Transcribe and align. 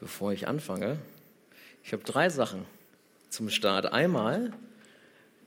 bevor 0.00 0.32
ich 0.32 0.48
anfange. 0.48 0.98
Ich 1.84 1.92
habe 1.92 2.04
drei 2.04 2.28
Sachen 2.28 2.64
zum 3.28 3.50
Start. 3.50 3.92
Einmal, 3.92 4.52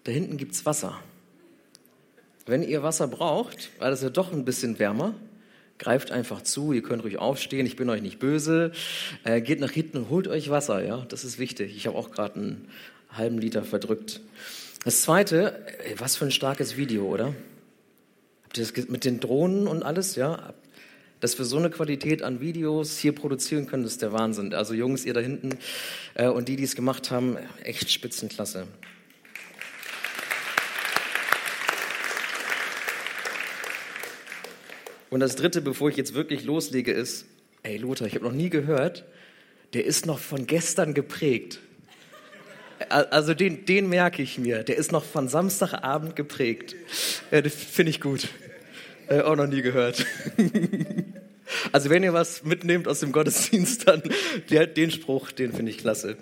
da 0.03 0.11
hinten 0.11 0.37
gibt 0.37 0.53
es 0.53 0.65
Wasser. 0.65 0.99
Wenn 2.45 2.63
ihr 2.63 2.83
Wasser 2.83 3.07
braucht, 3.07 3.69
weil 3.79 3.93
es 3.93 4.01
ja 4.01 4.09
doch 4.09 4.31
ein 4.33 4.45
bisschen 4.45 4.79
wärmer, 4.79 5.13
greift 5.77 6.11
einfach 6.11 6.41
zu, 6.41 6.73
ihr 6.73 6.83
könnt 6.83 7.03
ruhig 7.03 7.17
aufstehen, 7.17 7.65
ich 7.65 7.75
bin 7.75 7.89
euch 7.89 8.01
nicht 8.01 8.19
böse, 8.19 8.71
äh, 9.23 9.41
geht 9.41 9.59
nach 9.59 9.71
hinten 9.71 9.97
und 9.97 10.09
holt 10.09 10.27
euch 10.27 10.49
Wasser, 10.49 10.83
ja, 10.83 11.05
das 11.09 11.23
ist 11.23 11.39
wichtig. 11.39 11.75
Ich 11.75 11.87
habe 11.87 11.97
auch 11.97 12.11
gerade 12.11 12.35
einen 12.35 12.67
halben 13.11 13.39
Liter 13.39 13.63
verdrückt. 13.63 14.21
Das 14.83 15.01
zweite, 15.01 15.65
was 15.97 16.15
für 16.15 16.25
ein 16.25 16.31
starkes 16.31 16.77
Video, 16.77 17.05
oder? 17.05 17.35
Habt 18.43 18.57
ihr 18.57 18.65
das 18.65 18.89
mit 18.89 19.05
den 19.05 19.19
Drohnen 19.19 19.67
und 19.67 19.83
alles, 19.83 20.15
ja? 20.15 20.53
Dass 21.21 21.37
wir 21.37 21.45
so 21.45 21.57
eine 21.57 21.69
Qualität 21.69 22.23
an 22.23 22.41
Videos 22.41 22.97
hier 22.97 23.13
produzieren 23.13 23.67
können, 23.67 23.85
ist 23.85 24.01
der 24.01 24.11
Wahnsinn. 24.11 24.55
Also 24.55 24.73
Jungs, 24.73 25.05
ihr 25.05 25.13
da 25.13 25.19
hinten 25.19 25.51
äh, 26.15 26.27
und 26.27 26.47
die, 26.47 26.55
die 26.55 26.63
es 26.63 26.75
gemacht 26.75 27.11
haben, 27.11 27.37
echt 27.63 27.91
Spitzenklasse. 27.91 28.67
Und 35.11 35.19
das 35.19 35.35
Dritte, 35.35 35.61
bevor 35.61 35.89
ich 35.89 35.97
jetzt 35.97 36.15
wirklich 36.15 36.43
loslege, 36.43 36.91
ist, 36.91 37.25
ey 37.61 37.77
Lothar, 37.77 38.07
ich 38.07 38.15
habe 38.15 38.25
noch 38.25 38.31
nie 38.31 38.49
gehört, 38.49 39.05
der 39.73 39.85
ist 39.85 40.07
noch 40.07 40.19
von 40.19 40.47
gestern 40.47 40.95
geprägt. 40.95 41.59
Also 42.89 43.35
den, 43.35 43.65
den 43.65 43.89
merke 43.89 44.23
ich 44.23 44.39
mir. 44.39 44.63
Der 44.63 44.77
ist 44.77 44.91
noch 44.91 45.03
von 45.03 45.27
Samstagabend 45.27 46.15
geprägt. 46.15 46.75
Äh, 47.29 47.47
Finde 47.47 47.91
ich 47.91 48.01
gut. 48.01 48.27
Äh, 49.07 49.21
auch 49.21 49.35
noch 49.35 49.47
nie 49.47 49.61
gehört. 49.61 50.05
also 51.71 51.89
wenn 51.89 52.03
ihr 52.03 52.13
was 52.13 52.43
mitnehmt 52.43 52.87
aus 52.87 52.99
dem 52.99 53.11
Gottesdienst, 53.11 53.87
dann 53.87 54.03
den 54.49 54.91
Spruch, 54.91 55.31
den 55.31 55.53
finde 55.53 55.71
ich 55.71 55.77
klasse. 55.77 56.17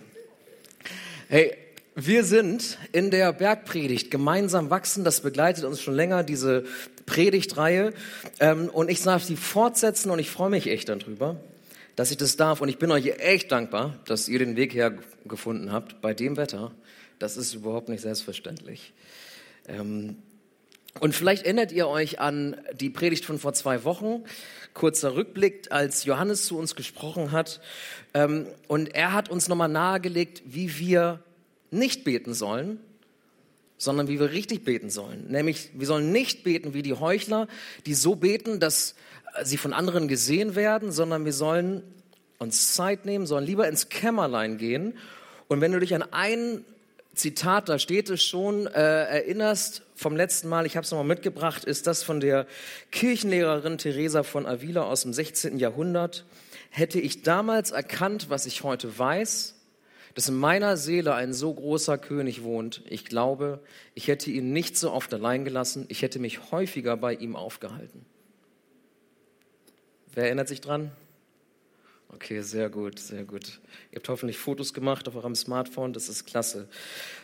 Hey, 1.28 1.56
wir 1.96 2.24
sind 2.24 2.78
in 2.92 3.12
der 3.12 3.34
Bergpredigt 3.34 4.10
gemeinsam 4.10 4.70
wachsen. 4.70 5.04
Das 5.04 5.22
begleitet 5.22 5.66
uns 5.66 5.82
schon 5.82 5.96
länger, 5.96 6.24
diese 6.24 6.66
Predigtreihe. 7.06 7.94
Ähm, 8.40 8.70
und 8.70 8.90
ich 8.90 9.02
darf 9.02 9.24
sie 9.24 9.36
fortsetzen 9.36 10.10
und 10.10 10.20
ich 10.20 10.30
freue 10.30 10.50
mich 10.50 10.68
echt 10.68 10.90
darüber 10.90 11.40
dass 12.00 12.12
ich 12.12 12.18
das 12.18 12.38
darf. 12.38 12.62
Und 12.62 12.70
ich 12.70 12.78
bin 12.78 12.92
euch 12.92 13.08
echt 13.20 13.52
dankbar, 13.52 14.00
dass 14.06 14.30
ihr 14.30 14.40
den 14.40 14.56
Weg 14.56 14.74
hergefunden 14.74 15.74
habt 15.74 16.00
bei 16.00 16.14
dem 16.14 16.38
Wetter. 16.38 16.72
Das 17.20 17.36
ist 17.36 17.54
überhaupt 17.54 17.90
nicht 17.90 18.00
selbstverständlich. 18.00 18.94
Und 21.00 21.14
vielleicht 21.16 21.44
erinnert 21.44 21.72
ihr 21.72 21.88
euch 21.88 22.20
an 22.20 22.58
die 22.74 22.90
Predigt 22.90 23.26
von 23.26 23.40
vor 23.40 23.54
zwei 23.54 23.84
Wochen. 23.84 24.24
Kurzer 24.74 25.16
Rückblick, 25.16 25.72
als 25.72 26.06
Johannes 26.06 26.46
zu 26.46 26.58
uns 26.58 26.76
gesprochen 26.76 27.32
hat. 27.32 27.62
Ähm, 28.14 28.48
und 28.68 28.96
er 28.96 29.14
hat 29.14 29.30
uns 29.30 29.48
nochmal 29.48 29.70
nahegelegt, 29.70 30.42
wie 30.46 30.80
wir 30.80 31.24
nicht 31.72 32.04
beten 32.04 32.34
sollen, 32.34 32.80
sondern 33.78 34.08
wie 34.08 34.20
wir 34.20 34.32
richtig 34.32 34.66
beten 34.66 34.90
sollen. 34.90 35.28
Nämlich, 35.30 35.70
wir 35.74 35.88
sollen 35.88 36.12
nicht 36.12 36.44
beten 36.44 36.74
wie 36.74 36.82
die 36.82 36.96
Heuchler, 36.96 37.48
die 37.86 37.94
so 37.94 38.16
beten, 38.16 38.60
dass 38.60 38.96
sie 39.44 39.58
von 39.58 39.74
anderen 39.74 40.08
gesehen 40.08 40.56
werden, 40.56 40.92
sondern 40.92 41.24
wir 41.24 41.34
sollen 41.34 41.84
uns 42.40 42.74
Zeit 42.74 43.06
nehmen, 43.06 43.26
sollen 43.26 43.46
lieber 43.46 43.68
ins 43.68 43.90
Kämmerlein 43.90 44.58
gehen. 44.58 44.98
Und 45.48 45.62
wenn 45.62 45.72
du 45.72 45.80
dich 45.80 45.94
an 45.94 46.04
ein 46.12 46.66
Zitat, 47.14 47.68
da 47.70 47.80
steht 47.80 48.10
es 48.10 48.24
schon, 48.24 48.68
äh, 48.68 48.72
erinnerst 48.72 49.84
vom 49.96 50.16
letzten 50.16 50.48
Mal, 50.48 50.66
ich 50.66 50.78
habe 50.78 50.86
es 50.86 50.92
nochmal 50.92 51.08
mitgebracht, 51.08 51.66
ist 51.66 51.88
das 51.88 52.04
von 52.04 52.20
der 52.20 52.48
Kirchenlehrerin 52.92 53.78
Teresa 53.78 54.24
von 54.24 54.46
Avila 54.46 54.84
aus 54.84 55.02
dem 55.02 55.14
16. 55.14 55.58
Jahrhundert. 55.60 56.26
Hätte 56.70 57.00
ich 57.00 57.24
damals 57.24 57.72
erkannt, 57.72 58.30
was 58.30 58.46
ich 58.46 58.64
heute 58.64 58.98
weiß, 58.98 59.56
dass 60.16 60.30
in 60.30 60.36
meiner 60.36 60.78
Seele 60.78 61.14
ein 61.14 61.34
so 61.34 61.54
großer 61.54 61.98
König 61.98 62.44
wohnt, 62.44 62.84
ich 62.88 63.06
glaube, 63.06 63.60
ich 63.96 64.08
hätte 64.08 64.32
ihn 64.32 64.54
nicht 64.54 64.78
so 64.78 64.92
oft 64.92 65.14
allein 65.14 65.46
gelassen, 65.46 65.86
ich 65.90 66.02
hätte 66.02 66.20
mich 66.20 66.52
häufiger 66.52 66.96
bei 66.98 67.14
ihm 67.14 67.36
aufgehalten. 67.36 68.06
Wer 70.14 70.26
erinnert 70.26 70.48
sich 70.48 70.62
dran? 70.62 70.92
Okay, 72.12 72.42
sehr 72.42 72.70
gut, 72.70 73.00
sehr 73.00 73.24
gut. 73.24 73.60
Ihr 73.92 73.98
habt 73.98 74.10
hoffentlich 74.10 74.38
Fotos 74.38 74.74
gemacht 74.74 75.08
auf 75.08 75.16
eurem 75.16 75.36
Smartphone, 75.36 75.94
das 75.94 76.10
ist 76.10 76.26
klasse. 76.26 76.68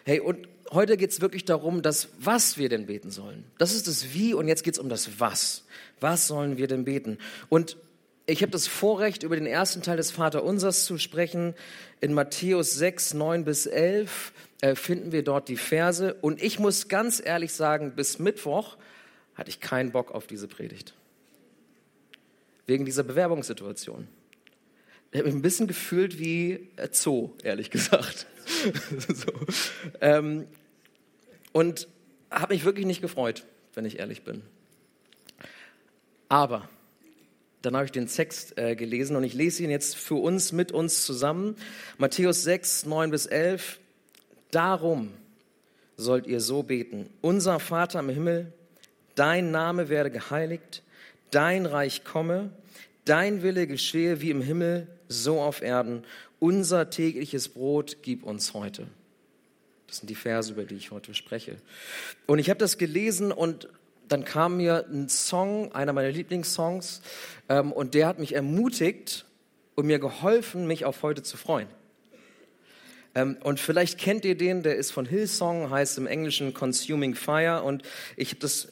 Hey, 0.05 0.19
und 0.19 0.47
heute 0.71 0.95
geht 0.95 1.09
es 1.09 1.21
wirklich 1.21 1.43
darum, 1.43 1.81
das, 1.81 2.09
was 2.19 2.57
wir 2.57 2.69
denn 2.69 2.85
beten 2.85 3.09
sollen. 3.09 3.43
Das 3.57 3.73
ist 3.73 3.87
das 3.87 4.13
Wie 4.13 4.33
und 4.33 4.47
jetzt 4.47 4.63
geht 4.63 4.75
es 4.75 4.79
um 4.79 4.89
das 4.89 5.19
Was. 5.19 5.65
Was 5.99 6.27
sollen 6.27 6.57
wir 6.57 6.67
denn 6.67 6.85
beten? 6.85 7.17
Und 7.49 7.77
ich 8.27 8.41
habe 8.41 8.51
das 8.51 8.67
Vorrecht, 8.67 9.23
über 9.23 9.35
den 9.35 9.45
ersten 9.45 9.81
Teil 9.81 9.97
des 9.97 10.11
Vaterunsers 10.11 10.85
zu 10.85 10.97
sprechen. 10.97 11.53
In 12.01 12.13
Matthäus 12.13 12.75
6, 12.75 13.13
9 13.15 13.43
bis 13.43 13.65
11 13.65 14.33
äh, 14.61 14.75
finden 14.75 15.11
wir 15.11 15.23
dort 15.23 15.47
die 15.47 15.57
Verse. 15.57 16.13
Und 16.21 16.41
ich 16.41 16.59
muss 16.59 16.87
ganz 16.87 17.21
ehrlich 17.23 17.53
sagen, 17.53 17.93
bis 17.95 18.17
Mittwoch 18.17 18.77
hatte 19.35 19.49
ich 19.49 19.59
keinen 19.59 19.91
Bock 19.91 20.11
auf 20.11 20.27
diese 20.27 20.47
Predigt 20.47 20.93
wegen 22.67 22.85
dieser 22.85 23.03
Bewerbungssituation. 23.03 24.07
Ich 25.15 25.19
habe 25.19 25.29
mich 25.29 25.37
ein 25.37 25.41
bisschen 25.41 25.65
gefühlt 25.65 26.19
wie 26.19 26.67
Zoo, 26.91 27.29
ehrlich 27.41 27.71
gesagt. 27.71 28.27
so. 29.07 29.31
ähm, 30.01 30.45
und 31.53 31.87
habe 32.29 32.53
mich 32.53 32.65
wirklich 32.65 32.85
nicht 32.85 33.01
gefreut, 33.01 33.45
wenn 33.75 33.85
ich 33.85 33.97
ehrlich 33.97 34.23
bin. 34.23 34.41
Aber 36.27 36.67
dann 37.61 37.77
habe 37.77 37.85
ich 37.85 37.93
den 37.93 38.07
Text 38.07 38.57
äh, 38.57 38.75
gelesen 38.75 39.15
und 39.15 39.23
ich 39.23 39.33
lese 39.33 39.63
ihn 39.63 39.69
jetzt 39.69 39.95
für 39.95 40.15
uns, 40.15 40.51
mit 40.51 40.73
uns 40.73 41.05
zusammen. 41.05 41.55
Matthäus 41.97 42.43
6, 42.43 42.85
9 42.85 43.09
bis 43.09 43.25
11. 43.25 43.79
Darum 44.51 45.13
sollt 45.95 46.27
ihr 46.27 46.41
so 46.41 46.61
beten. 46.61 47.09
Unser 47.21 47.61
Vater 47.61 48.01
im 48.01 48.09
Himmel, 48.09 48.51
dein 49.15 49.49
Name 49.51 49.87
werde 49.87 50.11
geheiligt, 50.11 50.83
dein 51.31 51.65
Reich 51.65 52.03
komme, 52.03 52.51
dein 53.05 53.43
Wille 53.43 53.65
geschehe 53.65 54.19
wie 54.19 54.31
im 54.31 54.41
Himmel, 54.41 54.89
so 55.07 55.41
auf 55.41 55.61
Erden. 55.61 56.03
Unser 56.39 56.89
tägliches 56.89 57.49
Brot 57.49 57.97
gib 58.01 58.23
uns 58.23 58.53
heute. 58.53 58.87
Das 59.87 59.97
sind 59.97 60.09
die 60.09 60.15
Verse, 60.15 60.51
über 60.51 60.63
die 60.63 60.75
ich 60.75 60.91
heute 60.91 61.13
spreche. 61.13 61.57
Und 62.25 62.39
ich 62.39 62.49
habe 62.49 62.59
das 62.59 62.77
gelesen 62.77 63.31
und 63.31 63.69
dann 64.07 64.25
kam 64.25 64.57
mir 64.57 64.85
ein 64.87 65.09
Song, 65.09 65.71
einer 65.71 65.93
meiner 65.93 66.11
Lieblingssongs, 66.11 67.01
ähm, 67.49 67.71
und 67.71 67.93
der 67.93 68.07
hat 68.07 68.19
mich 68.19 68.35
ermutigt 68.35 69.25
und 69.75 69.87
mir 69.87 69.99
geholfen, 69.99 70.67
mich 70.67 70.85
auf 70.85 71.01
heute 71.01 71.23
zu 71.23 71.37
freuen. 71.37 71.67
Ähm, 73.15 73.37
und 73.43 73.59
vielleicht 73.59 73.97
kennt 73.97 74.25
ihr 74.25 74.37
den, 74.37 74.61
der 74.61 74.75
ist 74.75 74.91
von 74.91 75.05
Hillsong, 75.05 75.69
heißt 75.69 75.97
im 75.97 76.07
Englischen 76.07 76.53
Consuming 76.53 77.15
Fire. 77.15 77.63
Und 77.63 77.83
ich 78.15 78.29
habe 78.29 78.39
das 78.39 78.67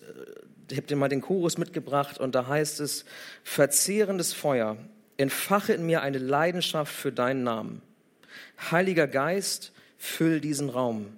habe 0.77 0.87
dir 0.87 0.95
mal 0.95 1.09
den 1.09 1.21
Chorus 1.21 1.57
mitgebracht 1.57 2.19
und 2.19 2.35
da 2.35 2.47
heißt 2.47 2.79
es, 2.79 3.05
verzehrendes 3.43 4.33
Feuer, 4.33 4.77
entfache 5.17 5.73
in 5.73 5.85
mir 5.85 6.01
eine 6.01 6.17
Leidenschaft 6.17 6.93
für 6.93 7.11
deinen 7.11 7.43
Namen. 7.43 7.81
Heiliger 8.71 9.07
Geist, 9.07 9.71
füll 9.97 10.41
diesen 10.41 10.69
Raum. 10.69 11.15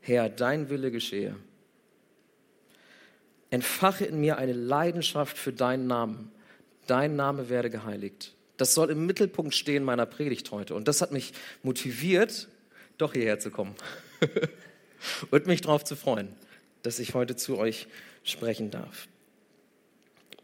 Herr, 0.00 0.28
dein 0.28 0.70
Wille 0.70 0.90
geschehe. 0.90 1.34
Entfache 3.50 4.04
in 4.04 4.20
mir 4.20 4.38
eine 4.38 4.52
Leidenschaft 4.52 5.36
für 5.36 5.52
deinen 5.52 5.86
Namen. 5.86 6.30
Dein 6.86 7.16
Name 7.16 7.48
werde 7.48 7.68
geheiligt. 7.68 8.34
Das 8.56 8.74
soll 8.74 8.90
im 8.90 9.06
Mittelpunkt 9.06 9.54
stehen 9.54 9.84
meiner 9.84 10.06
Predigt 10.06 10.50
heute. 10.50 10.74
Und 10.74 10.88
das 10.88 11.02
hat 11.02 11.12
mich 11.12 11.32
motiviert, 11.62 12.48
doch 12.96 13.12
hierher 13.12 13.38
zu 13.38 13.50
kommen 13.50 13.74
und 15.30 15.46
mich 15.46 15.60
darauf 15.60 15.84
zu 15.84 15.96
freuen, 15.96 16.28
dass 16.82 16.98
ich 16.98 17.14
heute 17.14 17.36
zu 17.36 17.58
euch 17.58 17.86
sprechen 18.22 18.70
darf. 18.70 19.08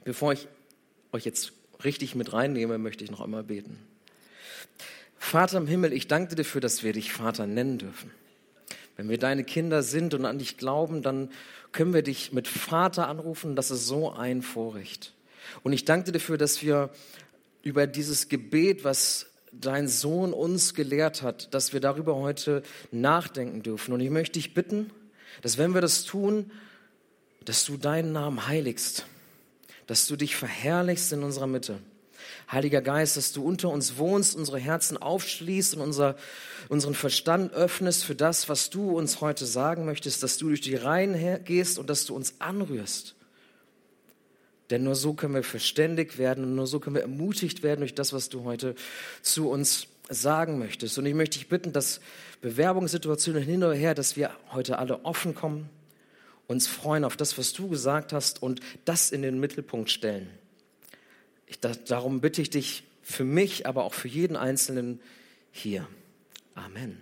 Bevor 0.05 0.33
ich 0.33 0.49
euch 1.13 1.25
jetzt 1.25 1.53
richtig 1.83 2.15
mit 2.15 2.33
reinnehme, 2.33 2.79
möchte 2.79 3.05
ich 3.05 3.11
noch 3.11 3.21
einmal 3.21 3.45
beten. 3.45 3.79
Vater 5.19 5.59
im 5.59 5.67
Himmel, 5.67 5.93
ich 5.93 6.06
danke 6.06 6.31
dir 6.31 6.43
dafür, 6.43 6.61
dass 6.61 6.82
wir 6.82 6.93
dich 6.93 7.12
Vater 7.12 7.47
nennen 7.47 7.79
dürfen. 7.79 8.11
Wenn 8.97 9.09
wir 9.09 9.19
deine 9.19 9.43
Kinder 9.43 9.82
sind 9.82 10.15
und 10.15 10.25
an 10.25 10.38
dich 10.38 10.56
glauben, 10.56 11.03
dann 11.03 11.31
können 11.73 11.94
wir 11.94 12.03
dich 12.03 12.32
mit 12.32 12.47
Vater 12.47 13.09
anrufen. 13.09 13.56
Das 13.56 13.71
ist 13.71 13.87
so 13.87 14.12
ein 14.12 14.43
Vorrecht. 14.43 15.15
Und 15.62 15.73
ich 15.73 15.85
danke 15.85 16.06
dir 16.06 16.12
dafür, 16.12 16.38
dass 16.38 16.62
wir 16.62 16.91
über 17.62 17.87
dieses 17.87 18.29
Gebet, 18.29 18.85
was 18.85 19.26
dein 19.50 19.88
Sohn 19.88 20.32
uns 20.32 20.75
gelehrt 20.75 21.23
hat, 21.23 21.55
dass 21.55 21.73
wir 21.73 21.81
darüber 21.81 22.17
heute 22.17 22.62
nachdenken 22.93 23.62
dürfen. 23.62 23.94
Und 23.94 24.00
ich 24.00 24.11
möchte 24.11 24.35
dich 24.35 24.55
bitten, 24.55 24.91
dass 25.43 25.59
wenn 25.59 25.75
wir 25.75 25.81
das 25.81 26.05
tun, 26.05 26.50
dass 27.44 27.65
du 27.65 27.76
deinen 27.76 28.12
Namen 28.12 28.47
heiligst, 28.47 29.06
dass 29.87 30.07
du 30.07 30.17
dich 30.17 30.37
verherrlichst 30.37 31.13
in 31.13 31.23
unserer 31.23 31.47
Mitte. 31.47 31.79
Heiliger 32.51 32.83
Geist, 32.83 33.17
dass 33.17 33.33
du 33.33 33.45
unter 33.45 33.71
uns 33.71 33.97
wohnst, 33.97 34.37
unsere 34.37 34.59
Herzen 34.59 34.97
aufschließt 34.97 35.75
und 35.75 35.81
unser, 35.81 36.17
unseren 36.69 36.95
Verstand 36.95 37.53
öffnest 37.53 38.05
für 38.05 38.15
das, 38.15 38.49
was 38.49 38.71
du 38.71 38.97
uns 38.97 39.21
heute 39.21 39.47
sagen 39.47 39.85
möchtest, 39.85 40.23
dass 40.23 40.39
du 40.39 40.49
durch 40.49 40.61
die 40.61 40.77
Reihen 40.77 41.45
gehst 41.45 41.79
und 41.79 41.91
dass 41.91 42.05
du 42.05 42.15
uns 42.15 42.35
anrührst. 42.41 43.15
Denn 44.71 44.85
nur 44.85 44.95
so 44.95 45.13
können 45.15 45.35
wir 45.35 45.43
verständigt 45.43 46.19
werden 46.19 46.45
und 46.45 46.55
nur 46.55 46.67
so 46.67 46.81
können 46.81 46.97
wir 46.97 47.03
ermutigt 47.03 47.63
werden 47.63 47.81
durch 47.81 47.95
das, 47.95 48.13
was 48.13 48.29
du 48.29 48.45
heute 48.45 48.75
zu 49.23 49.51
uns 49.51 49.89
sagen 50.09 50.59
möchtest. 50.59 50.99
Und 50.99 51.07
ich 51.07 51.15
möchte 51.15 51.39
dich 51.39 51.49
bitten, 51.49 51.73
dass 51.73 52.01
Bewerbungssituationen 52.41 53.43
hin 53.43 53.63
oder 53.63 53.75
her, 53.75 53.95
dass 53.95 54.17
wir 54.17 54.31
heute 54.53 54.79
alle 54.79 55.05
offen 55.05 55.35
kommen, 55.35 55.69
uns 56.46 56.67
freuen 56.67 57.05
auf 57.05 57.17
das, 57.17 57.38
was 57.38 57.52
du 57.52 57.69
gesagt 57.69 58.12
hast 58.12 58.43
und 58.43 58.61
das 58.85 59.11
in 59.11 59.23
den 59.23 59.41
Mittelpunkt 59.41 59.91
stellen. 59.91 60.29
Ich, 61.46 61.61
darum 61.61 62.20
bitte 62.20 62.43
ich 62.43 62.50
dich 62.50 62.85
für 63.02 63.25
mich, 63.25 63.67
aber 63.67 63.85
auch 63.85 63.94
für 63.94 64.08
jeden 64.08 64.37
Einzelnen 64.37 65.00
hier. 65.50 65.87
Amen. 66.55 67.00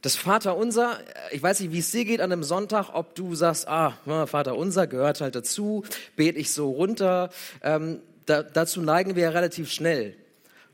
Das 0.00 0.14
Vaterunser, 0.14 1.00
ich 1.32 1.42
weiß 1.42 1.60
nicht, 1.60 1.72
wie 1.72 1.80
es 1.80 1.90
dir 1.90 2.04
geht 2.04 2.20
an 2.20 2.32
einem 2.32 2.44
Sonntag, 2.44 2.90
ob 2.94 3.14
du 3.14 3.34
sagst, 3.34 3.66
ah, 3.66 3.98
Vaterunser 4.26 4.86
gehört 4.86 5.20
halt 5.20 5.34
dazu, 5.34 5.84
bete 6.14 6.38
ich 6.38 6.52
so 6.52 6.70
runter. 6.70 7.30
Ähm, 7.62 8.00
da, 8.24 8.42
dazu 8.42 8.80
neigen 8.80 9.16
wir 9.16 9.24
ja 9.24 9.30
relativ 9.30 9.70
schnell 9.72 10.14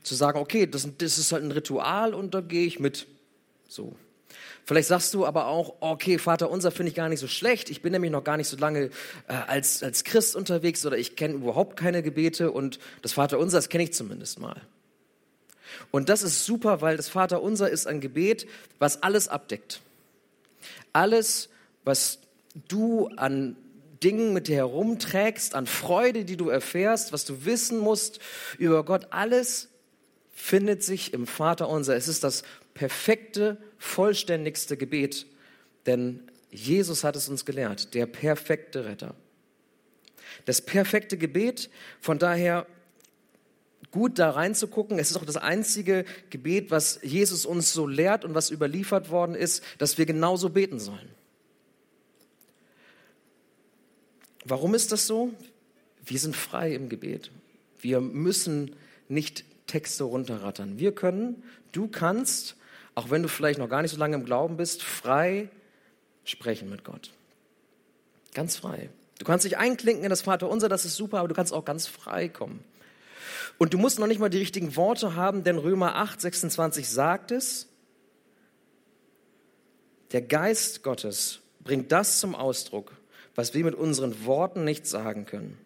zu 0.03 0.13
sagen, 0.13 0.37
okay, 0.37 0.67
das, 0.67 0.87
das 0.97 1.17
ist 1.17 1.31
halt 1.31 1.43
ein 1.43 1.51
Ritual 1.51 2.13
und 2.13 2.35
da 2.35 2.41
gehe 2.41 2.67
ich 2.67 2.79
mit. 2.79 3.07
So. 3.67 3.95
Vielleicht 4.65 4.87
sagst 4.87 5.13
du 5.13 5.25
aber 5.25 5.45
auch, 5.45 5.75
okay, 5.79 6.17
Vater 6.17 6.49
unser 6.49 6.71
finde 6.71 6.89
ich 6.89 6.95
gar 6.95 7.07
nicht 7.07 7.19
so 7.19 7.27
schlecht. 7.27 7.69
Ich 7.69 7.83
bin 7.83 7.91
nämlich 7.91 8.11
noch 8.11 8.23
gar 8.23 8.35
nicht 8.35 8.47
so 8.47 8.57
lange 8.57 8.89
äh, 9.27 9.33
als, 9.47 9.83
als 9.83 10.03
Christ 10.03 10.35
unterwegs 10.35 10.83
oder 10.85 10.97
ich 10.97 11.15
kenne 11.15 11.35
überhaupt 11.35 11.77
keine 11.77 12.01
Gebete 12.01 12.51
und 12.51 12.79
das 13.03 13.13
Vater 13.13 13.37
unser, 13.37 13.59
das 13.59 13.69
kenne 13.69 13.83
ich 13.83 13.93
zumindest 13.93 14.39
mal. 14.39 14.59
Und 15.91 16.09
das 16.09 16.23
ist 16.23 16.45
super, 16.45 16.81
weil 16.81 16.97
das 16.97 17.09
Vater 17.09 17.43
unser 17.43 17.69
ist 17.69 17.85
ein 17.85 18.01
Gebet, 18.01 18.47
was 18.79 19.03
alles 19.03 19.27
abdeckt. 19.27 19.81
Alles, 20.93 21.49
was 21.83 22.19
du 22.67 23.09
an 23.17 23.55
Dingen 24.03 24.33
mit 24.33 24.47
dir 24.47 24.55
herumträgst, 24.55 25.53
an 25.53 25.67
Freude, 25.67 26.25
die 26.25 26.37
du 26.37 26.49
erfährst, 26.49 27.13
was 27.13 27.23
du 27.25 27.45
wissen 27.45 27.77
musst 27.77 28.19
über 28.57 28.83
Gott, 28.83 29.07
alles 29.11 29.69
findet 30.33 30.83
sich 30.83 31.13
im 31.13 31.27
Vater 31.27 31.69
unser. 31.69 31.95
Es 31.95 32.07
ist 32.07 32.23
das 32.23 32.43
perfekte, 32.75 33.57
vollständigste 33.79 34.77
Gebet, 34.77 35.25
denn 35.87 36.21
Jesus 36.51 37.03
hat 37.03 37.15
es 37.15 37.27
uns 37.27 37.45
gelehrt, 37.45 37.95
der 37.95 38.05
perfekte 38.05 38.85
Retter. 38.85 39.15
Das 40.45 40.61
perfekte 40.61 41.17
Gebet, 41.17 41.69
von 41.99 42.19
daher 42.19 42.67
gut 43.91 44.19
da 44.19 44.31
reinzugucken. 44.31 44.99
Es 44.99 45.09
ist 45.09 45.17
auch 45.17 45.25
das 45.25 45.37
einzige 45.37 46.05
Gebet, 46.29 46.69
was 46.69 46.99
Jesus 47.01 47.45
uns 47.45 47.71
so 47.71 47.87
lehrt 47.87 48.25
und 48.25 48.35
was 48.35 48.51
überliefert 48.51 49.09
worden 49.09 49.35
ist, 49.35 49.63
dass 49.77 49.97
wir 49.97 50.05
genauso 50.05 50.49
beten 50.49 50.79
sollen. 50.79 51.09
Warum 54.43 54.75
ist 54.75 54.91
das 54.91 55.07
so? 55.07 55.33
Wir 56.03 56.19
sind 56.19 56.35
frei 56.35 56.75
im 56.75 56.89
Gebet. 56.89 57.31
Wir 57.79 58.01
müssen 58.01 58.75
nicht 59.07 59.45
Texte 59.65 60.03
runterrattern. 60.03 60.77
Wir 60.77 60.93
können, 60.93 61.43
du 61.71 61.87
kannst 61.87 62.57
auch 62.95 63.09
wenn 63.09 63.21
du 63.21 63.29
vielleicht 63.29 63.59
noch 63.59 63.69
gar 63.69 63.81
nicht 63.81 63.91
so 63.91 63.97
lange 63.97 64.15
im 64.15 64.25
Glauben 64.25 64.57
bist, 64.57 64.81
frei 64.81 65.49
sprechen 66.23 66.69
mit 66.69 66.83
Gott. 66.83 67.11
Ganz 68.33 68.55
frei. 68.57 68.89
Du 69.19 69.25
kannst 69.25 69.45
dich 69.45 69.57
einklinken 69.57 70.03
in 70.03 70.09
das 70.09 70.21
Vaterunser, 70.21 70.69
das 70.69 70.85
ist 70.85 70.95
super, 70.95 71.19
aber 71.19 71.27
du 71.27 71.35
kannst 71.35 71.53
auch 71.53 71.65
ganz 71.65 71.87
frei 71.87 72.27
kommen. 72.27 72.63
Und 73.57 73.73
du 73.73 73.77
musst 73.77 73.99
noch 73.99 74.07
nicht 74.07 74.19
mal 74.19 74.29
die 74.29 74.37
richtigen 74.37 74.75
Worte 74.75 75.15
haben, 75.15 75.43
denn 75.43 75.57
Römer 75.57 75.95
8, 75.95 76.19
26 76.19 76.89
sagt 76.89 77.31
es. 77.31 77.67
Der 80.11 80.21
Geist 80.21 80.83
Gottes 80.83 81.39
bringt 81.63 81.91
das 81.91 82.19
zum 82.19 82.35
Ausdruck, 82.35 82.93
was 83.35 83.53
wir 83.53 83.63
mit 83.63 83.75
unseren 83.75 84.25
Worten 84.25 84.63
nicht 84.63 84.87
sagen 84.87 85.25
können. 85.25 85.57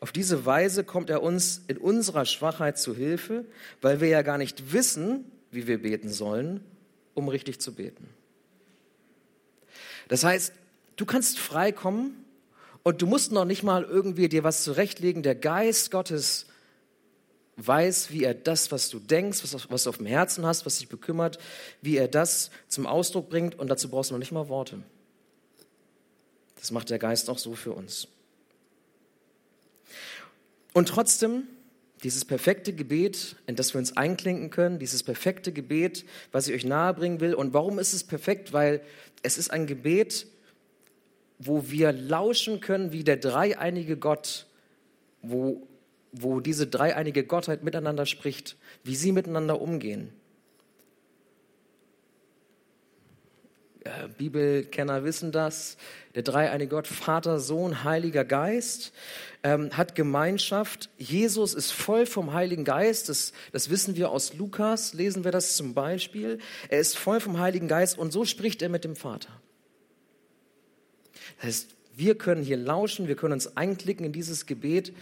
Auf 0.00 0.12
diese 0.12 0.46
Weise 0.46 0.84
kommt 0.84 1.10
er 1.10 1.22
uns 1.22 1.62
in 1.66 1.78
unserer 1.78 2.24
Schwachheit 2.24 2.78
zu 2.78 2.94
Hilfe, 2.94 3.44
weil 3.80 4.00
wir 4.00 4.08
ja 4.08 4.22
gar 4.22 4.38
nicht 4.38 4.72
wissen, 4.72 5.24
wie 5.54 5.66
wir 5.66 5.82
beten 5.82 6.08
sollen, 6.10 6.60
um 7.14 7.28
richtig 7.28 7.60
zu 7.60 7.74
beten. 7.74 8.08
Das 10.08 10.24
heißt, 10.24 10.52
du 10.96 11.06
kannst 11.06 11.38
frei 11.38 11.72
kommen 11.72 12.24
und 12.82 13.02
du 13.02 13.06
musst 13.06 13.32
noch 13.32 13.44
nicht 13.44 13.62
mal 13.62 13.84
irgendwie 13.84 14.28
dir 14.28 14.44
was 14.44 14.64
zurechtlegen. 14.64 15.22
Der 15.22 15.34
Geist 15.34 15.90
Gottes 15.90 16.46
weiß, 17.56 18.10
wie 18.10 18.24
er 18.24 18.34
das, 18.34 18.72
was 18.72 18.88
du 18.88 18.98
denkst, 18.98 19.42
was, 19.42 19.70
was 19.70 19.84
du 19.84 19.90
auf 19.90 19.98
dem 19.98 20.06
Herzen 20.06 20.44
hast, 20.44 20.66
was 20.66 20.78
dich 20.78 20.88
bekümmert, 20.88 21.38
wie 21.82 21.96
er 21.96 22.08
das 22.08 22.50
zum 22.68 22.86
Ausdruck 22.86 23.30
bringt 23.30 23.58
und 23.58 23.68
dazu 23.68 23.88
brauchst 23.88 24.10
du 24.10 24.14
noch 24.14 24.18
nicht 24.18 24.32
mal 24.32 24.48
Worte. 24.48 24.82
Das 26.56 26.70
macht 26.70 26.90
der 26.90 26.98
Geist 26.98 27.30
auch 27.30 27.38
so 27.38 27.54
für 27.54 27.72
uns. 27.72 28.08
Und 30.72 30.88
trotzdem 30.88 31.44
dieses 32.04 32.26
perfekte 32.26 32.74
Gebet, 32.74 33.36
in 33.46 33.56
das 33.56 33.74
wir 33.74 33.78
uns 33.78 33.96
einklinken 33.96 34.50
können, 34.50 34.78
dieses 34.78 35.02
perfekte 35.02 35.52
Gebet, 35.52 36.04
was 36.32 36.46
ich 36.46 36.54
euch 36.54 36.64
nahebringen 36.64 37.20
will. 37.20 37.34
Und 37.34 37.54
warum 37.54 37.78
ist 37.78 37.94
es 37.94 38.04
perfekt? 38.04 38.52
Weil 38.52 38.82
es 39.22 39.38
ist 39.38 39.50
ein 39.50 39.66
Gebet, 39.66 40.26
wo 41.38 41.70
wir 41.70 41.92
lauschen 41.92 42.60
können, 42.60 42.92
wie 42.92 43.04
der 43.04 43.16
dreieinige 43.16 43.96
Gott, 43.96 44.46
wo, 45.22 45.66
wo 46.12 46.40
diese 46.40 46.66
dreieinige 46.66 47.24
Gottheit 47.24 47.64
miteinander 47.64 48.04
spricht, 48.04 48.56
wie 48.84 48.96
sie 48.96 49.10
miteinander 49.10 49.60
umgehen. 49.60 50.12
Äh, 53.84 54.08
Bibelkenner 54.16 55.04
wissen 55.04 55.30
das. 55.30 55.76
Der 56.14 56.22
dreieinige 56.22 56.70
Gott, 56.70 56.86
Vater, 56.86 57.38
Sohn, 57.38 57.84
Heiliger 57.84 58.24
Geist, 58.24 58.92
ähm, 59.42 59.76
hat 59.76 59.94
Gemeinschaft. 59.94 60.88
Jesus 60.96 61.52
ist 61.52 61.70
voll 61.70 62.06
vom 62.06 62.32
Heiligen 62.32 62.64
Geist. 62.64 63.10
Das, 63.10 63.34
das 63.52 63.68
wissen 63.68 63.94
wir 63.94 64.10
aus 64.10 64.32
Lukas, 64.32 64.94
lesen 64.94 65.24
wir 65.24 65.32
das 65.32 65.56
zum 65.56 65.74
Beispiel. 65.74 66.38
Er 66.70 66.80
ist 66.80 66.96
voll 66.96 67.20
vom 67.20 67.38
Heiligen 67.38 67.68
Geist 67.68 67.98
und 67.98 68.10
so 68.10 68.24
spricht 68.24 68.62
er 68.62 68.70
mit 68.70 68.84
dem 68.84 68.96
Vater. 68.96 69.28
Das 71.36 71.46
heißt, 71.46 71.74
wir 71.94 72.16
können 72.16 72.42
hier 72.42 72.56
lauschen, 72.56 73.06
wir 73.06 73.16
können 73.16 73.34
uns 73.34 73.56
einklicken 73.56 74.06
in 74.06 74.12
dieses 74.12 74.46
Gebet, 74.46 74.94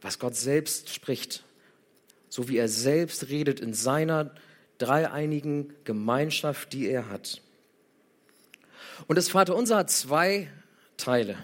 was 0.00 0.18
Gott 0.18 0.34
selbst 0.34 0.92
spricht. 0.92 1.44
So 2.28 2.48
wie 2.48 2.58
er 2.58 2.68
selbst 2.68 3.28
redet 3.28 3.60
in 3.60 3.74
seiner 3.74 4.34
dreieinigen 4.78 5.72
Gemeinschaft, 5.84 6.72
die 6.72 6.88
er 6.88 7.08
hat. 7.08 7.40
Und 9.06 9.16
das 9.16 9.28
Vaterunser 9.28 9.76
hat 9.76 9.90
zwei 9.90 10.48
Teile. 10.96 11.36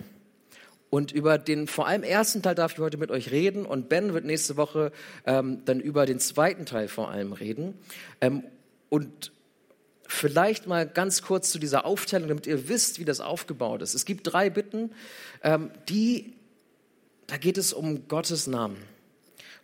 Und 0.90 1.12
über 1.12 1.38
den 1.38 1.68
vor 1.68 1.86
allem 1.86 2.02
ersten 2.02 2.42
Teil 2.42 2.56
darf 2.56 2.72
ich 2.72 2.78
heute 2.80 2.96
mit 2.96 3.10
euch 3.12 3.30
reden 3.30 3.64
und 3.64 3.88
Ben 3.88 4.12
wird 4.12 4.24
nächste 4.24 4.56
Woche 4.56 4.90
ähm, 5.24 5.64
dann 5.64 5.78
über 5.78 6.04
den 6.04 6.18
zweiten 6.18 6.66
Teil 6.66 6.88
vor 6.88 7.10
allem 7.10 7.32
reden. 7.32 7.78
Ähm, 8.20 8.42
und 8.88 9.30
vielleicht 10.10 10.66
mal 10.66 10.88
ganz 10.88 11.22
kurz 11.22 11.50
zu 11.52 11.60
dieser 11.60 11.86
Aufteilung, 11.86 12.28
damit 12.28 12.48
ihr 12.48 12.68
wisst, 12.68 12.98
wie 12.98 13.04
das 13.04 13.20
aufgebaut 13.20 13.82
ist. 13.82 13.94
Es 13.94 14.04
gibt 14.04 14.32
drei 14.32 14.50
Bitten, 14.50 14.90
ähm, 15.44 15.70
die, 15.88 16.34
da 17.28 17.36
geht 17.36 17.56
es 17.56 17.72
um 17.72 18.08
Gottes 18.08 18.48
Namen, 18.48 18.76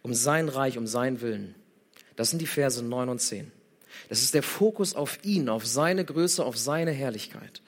um 0.02 0.14
sein 0.14 0.48
Reich, 0.48 0.78
um 0.78 0.86
seinen 0.86 1.20
Willen. 1.20 1.56
Das 2.14 2.30
sind 2.30 2.38
die 2.38 2.46
Verse 2.46 2.82
9 2.84 3.08
und 3.08 3.20
10. 3.20 3.50
Das 4.08 4.22
ist 4.22 4.34
der 4.34 4.44
Fokus 4.44 4.94
auf 4.94 5.18
ihn, 5.24 5.48
auf 5.48 5.66
seine 5.66 6.04
Größe, 6.04 6.44
auf 6.44 6.56
seine 6.56 6.92
Herrlichkeit. 6.92 7.62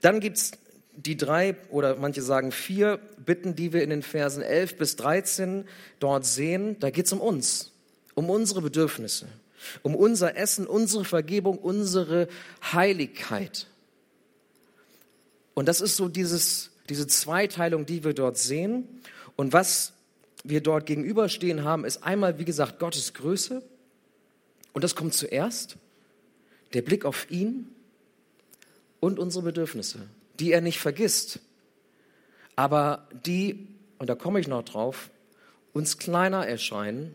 Dann 0.00 0.20
gibt 0.20 0.36
es 0.36 0.52
die 0.98 1.16
drei 1.16 1.56
oder 1.70 1.96
manche 1.96 2.22
sagen 2.22 2.50
vier 2.50 2.98
Bitten, 3.24 3.54
die 3.54 3.72
wir 3.72 3.82
in 3.82 3.90
den 3.90 4.02
Versen 4.02 4.42
11 4.42 4.78
bis 4.78 4.96
13 4.96 5.64
dort 6.00 6.26
sehen. 6.26 6.76
Da 6.80 6.90
geht 6.90 7.06
es 7.06 7.12
um 7.12 7.20
uns, 7.20 7.72
um 8.14 8.30
unsere 8.30 8.62
Bedürfnisse, 8.62 9.28
um 9.82 9.94
unser 9.94 10.36
Essen, 10.36 10.66
unsere 10.66 11.04
Vergebung, 11.04 11.58
unsere 11.58 12.28
Heiligkeit. 12.72 13.66
Und 15.54 15.66
das 15.66 15.80
ist 15.80 15.96
so 15.96 16.08
dieses, 16.08 16.70
diese 16.88 17.06
Zweiteilung, 17.06 17.86
die 17.86 18.02
wir 18.02 18.12
dort 18.12 18.38
sehen. 18.38 18.88
Und 19.36 19.52
was 19.52 19.92
wir 20.42 20.60
dort 20.60 20.86
gegenüberstehen 20.86 21.64
haben, 21.64 21.84
ist 21.84 22.02
einmal, 22.02 22.38
wie 22.38 22.44
gesagt, 22.44 22.78
Gottes 22.78 23.14
Größe. 23.14 23.62
Und 24.72 24.84
das 24.84 24.94
kommt 24.94 25.14
zuerst. 25.14 25.76
Der 26.74 26.82
Blick 26.82 27.04
auf 27.04 27.30
ihn 27.30 27.68
und 29.00 29.18
unsere 29.18 29.44
Bedürfnisse, 29.44 30.00
die 30.38 30.52
er 30.52 30.60
nicht 30.60 30.78
vergisst, 30.78 31.40
aber 32.56 33.08
die, 33.24 33.68
und 33.98 34.08
da 34.08 34.14
komme 34.14 34.40
ich 34.40 34.48
noch 34.48 34.64
drauf, 34.64 35.10
uns 35.72 35.98
kleiner 35.98 36.46
erscheinen, 36.46 37.14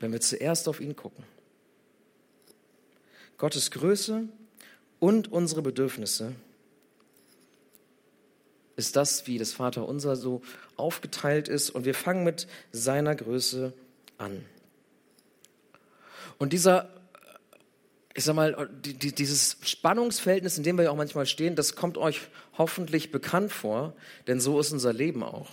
wenn 0.00 0.12
wir 0.12 0.20
zuerst 0.20 0.68
auf 0.68 0.80
ihn 0.80 0.96
gucken. 0.96 1.24
Gottes 3.38 3.70
Größe 3.70 4.28
und 4.98 5.32
unsere 5.32 5.62
Bedürfnisse 5.62 6.34
ist 8.76 8.96
das, 8.96 9.26
wie 9.26 9.38
das 9.38 9.52
Vaterunser 9.52 10.16
so 10.16 10.42
aufgeteilt 10.76 11.48
ist. 11.48 11.70
Und 11.70 11.84
wir 11.84 11.94
fangen 11.94 12.24
mit 12.24 12.48
seiner 12.72 13.14
Größe 13.14 13.72
an. 14.18 14.44
Und 16.38 16.52
dieser 16.52 16.88
ich 18.14 18.24
sag 18.24 18.34
mal, 18.34 18.68
die, 18.84 19.14
dieses 19.14 19.56
Spannungsverhältnis, 19.62 20.58
in 20.58 20.64
dem 20.64 20.76
wir 20.76 20.84
ja 20.84 20.90
auch 20.90 20.96
manchmal 20.96 21.26
stehen, 21.26 21.54
das 21.54 21.76
kommt 21.76 21.96
euch 21.96 22.20
hoffentlich 22.58 23.12
bekannt 23.12 23.52
vor, 23.52 23.94
denn 24.26 24.40
so 24.40 24.58
ist 24.58 24.72
unser 24.72 24.92
Leben 24.92 25.22
auch. 25.22 25.48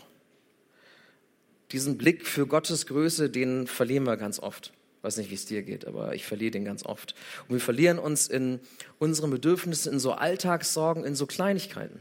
diesen 1.72 1.98
Blick 1.98 2.26
für 2.26 2.48
Gottes 2.48 2.86
Größe, 2.86 3.30
den 3.30 3.68
verlieren 3.68 4.06
wir 4.06 4.18
ganz 4.18 4.40
oft. 4.40 4.72
Ich 4.98 5.04
weiß 5.04 5.18
nicht, 5.18 5.30
wie 5.30 5.36
es 5.36 5.46
dir 5.46 5.64
geht, 5.64 5.86
aber 5.86 6.16
ich 6.16 6.26
verliere 6.26 6.52
den 6.52 6.66
ganz 6.66 6.86
oft. 6.86 7.14
Und 7.48 7.56
wir 7.56 7.62
verlieren 7.62 8.00
uns 8.00 8.28
in 8.28 8.60
unseren 9.00 9.30
Bedürfnissen, 9.32 9.94
in 9.94 10.00
so 10.00 10.14
Alltagssorgen, 10.14 11.04
in 11.04 11.16
so 11.16 11.26
Kleinigkeiten. 11.26 12.00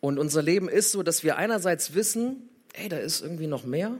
Und 0.00 0.18
unser 0.18 0.42
Leben 0.42 0.68
ist 0.68 0.92
so, 0.92 1.02
dass 1.02 1.24
wir 1.24 1.36
einerseits 1.36 1.94
wissen, 1.94 2.48
hey, 2.74 2.88
da 2.88 2.98
ist 2.98 3.22
irgendwie 3.22 3.46
noch 3.46 3.64
mehr. 3.64 3.96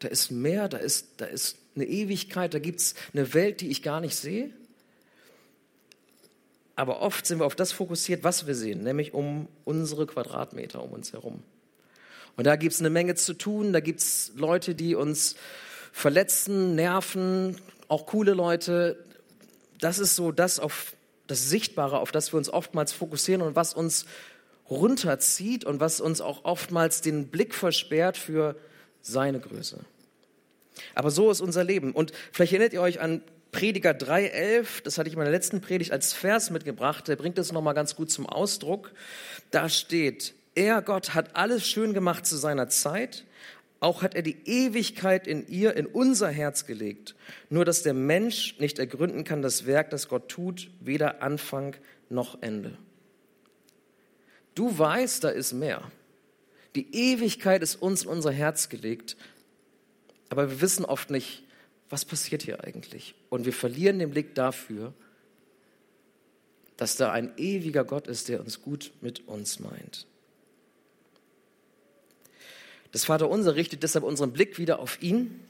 Da 0.00 0.08
ist 0.08 0.30
mehr, 0.30 0.68
da 0.68 0.76
ist, 0.76 1.08
da 1.16 1.24
ist 1.24 1.56
eine 1.76 1.86
Ewigkeit, 1.86 2.54
da 2.54 2.58
gibt 2.58 2.80
es 2.80 2.94
eine 3.12 3.32
Welt, 3.34 3.60
die 3.60 3.70
ich 3.70 3.82
gar 3.82 4.00
nicht 4.00 4.16
sehe. 4.16 4.50
Aber 6.74 7.00
oft 7.00 7.26
sind 7.26 7.38
wir 7.38 7.46
auf 7.46 7.56
das 7.56 7.72
fokussiert, 7.72 8.22
was 8.22 8.46
wir 8.46 8.54
sehen, 8.54 8.82
nämlich 8.82 9.14
um 9.14 9.48
unsere 9.64 10.06
Quadratmeter 10.06 10.82
um 10.82 10.90
uns 10.90 11.12
herum. 11.12 11.42
Und 12.36 12.46
da 12.46 12.56
gibt 12.56 12.74
es 12.74 12.80
eine 12.80 12.90
Menge 12.90 13.14
zu 13.14 13.32
tun, 13.32 13.72
da 13.72 13.80
gibt 13.80 14.00
es 14.00 14.32
Leute, 14.36 14.74
die 14.74 14.94
uns 14.94 15.36
verletzen, 15.90 16.74
nerven, 16.74 17.56
auch 17.88 18.04
coole 18.04 18.34
Leute. 18.34 19.02
Das 19.80 19.98
ist 19.98 20.16
so 20.16 20.32
das 20.32 20.60
auf 20.60 20.92
das 21.26 21.48
Sichtbare, 21.48 21.98
auf 21.98 22.12
das 22.12 22.32
wir 22.32 22.36
uns 22.36 22.50
oftmals 22.50 22.92
fokussieren 22.92 23.40
und 23.40 23.56
was 23.56 23.72
uns 23.72 24.04
runterzieht 24.68 25.64
und 25.64 25.80
was 25.80 26.00
uns 26.00 26.20
auch 26.20 26.44
oftmals 26.44 27.00
den 27.00 27.28
Blick 27.28 27.54
versperrt 27.54 28.16
für 28.16 28.56
seine 29.00 29.40
Größe. 29.40 29.78
Aber 30.94 31.10
so 31.10 31.30
ist 31.30 31.40
unser 31.40 31.64
Leben. 31.64 31.92
Und 31.92 32.12
vielleicht 32.32 32.52
erinnert 32.52 32.72
ihr 32.72 32.80
euch 32.80 33.00
an 33.00 33.22
Prediger 33.52 33.92
3,11, 33.92 34.82
das 34.84 34.98
hatte 34.98 35.08
ich 35.08 35.14
in 35.14 35.18
meiner 35.18 35.30
letzten 35.30 35.60
Predigt 35.60 35.90
als 35.90 36.12
Vers 36.12 36.50
mitgebracht, 36.50 37.08
der 37.08 37.16
bringt 37.16 37.38
das 37.38 37.52
nochmal 37.52 37.74
ganz 37.74 37.96
gut 37.96 38.10
zum 38.10 38.26
Ausdruck. 38.26 38.92
Da 39.50 39.68
steht, 39.68 40.34
er, 40.54 40.82
Gott, 40.82 41.14
hat 41.14 41.36
alles 41.36 41.66
schön 41.66 41.94
gemacht 41.94 42.26
zu 42.26 42.36
seiner 42.36 42.68
Zeit, 42.68 43.24
auch 43.80 44.02
hat 44.02 44.14
er 44.14 44.22
die 44.22 44.36
Ewigkeit 44.44 45.26
in 45.26 45.46
ihr, 45.48 45.74
in 45.76 45.86
unser 45.86 46.28
Herz 46.28 46.66
gelegt. 46.66 47.14
Nur 47.48 47.64
dass 47.64 47.82
der 47.82 47.94
Mensch 47.94 48.56
nicht 48.58 48.78
ergründen 48.78 49.24
kann, 49.24 49.42
das 49.42 49.66
Werk, 49.66 49.90
das 49.90 50.08
Gott 50.08 50.28
tut, 50.28 50.70
weder 50.80 51.22
Anfang 51.22 51.76
noch 52.08 52.42
Ende. 52.42 52.76
Du 54.54 54.78
weißt, 54.78 55.24
da 55.24 55.28
ist 55.28 55.52
mehr. 55.52 55.82
Die 56.74 56.94
Ewigkeit 56.94 57.62
ist 57.62 57.76
uns 57.76 58.04
in 58.04 58.08
unser 58.08 58.32
Herz 58.32 58.68
gelegt, 58.68 59.16
aber 60.28 60.50
wir 60.50 60.60
wissen 60.60 60.84
oft 60.84 61.10
nicht, 61.10 61.42
was 61.88 62.04
passiert 62.04 62.42
hier 62.42 62.64
eigentlich? 62.64 63.14
Und 63.28 63.44
wir 63.44 63.52
verlieren 63.52 63.98
den 63.98 64.10
Blick 64.10 64.34
dafür, 64.34 64.92
dass 66.76 66.96
da 66.96 67.12
ein 67.12 67.32
ewiger 67.36 67.84
Gott 67.84 68.06
ist, 68.06 68.28
der 68.28 68.40
uns 68.40 68.60
gut 68.60 68.92
mit 69.00 69.26
uns 69.28 69.60
meint. 69.60 70.06
Das 72.92 73.04
Vaterunser 73.04 73.54
richtet 73.54 73.82
deshalb 73.82 74.04
unseren 74.04 74.32
Blick 74.32 74.58
wieder 74.58 74.78
auf 74.78 75.02
ihn, 75.02 75.40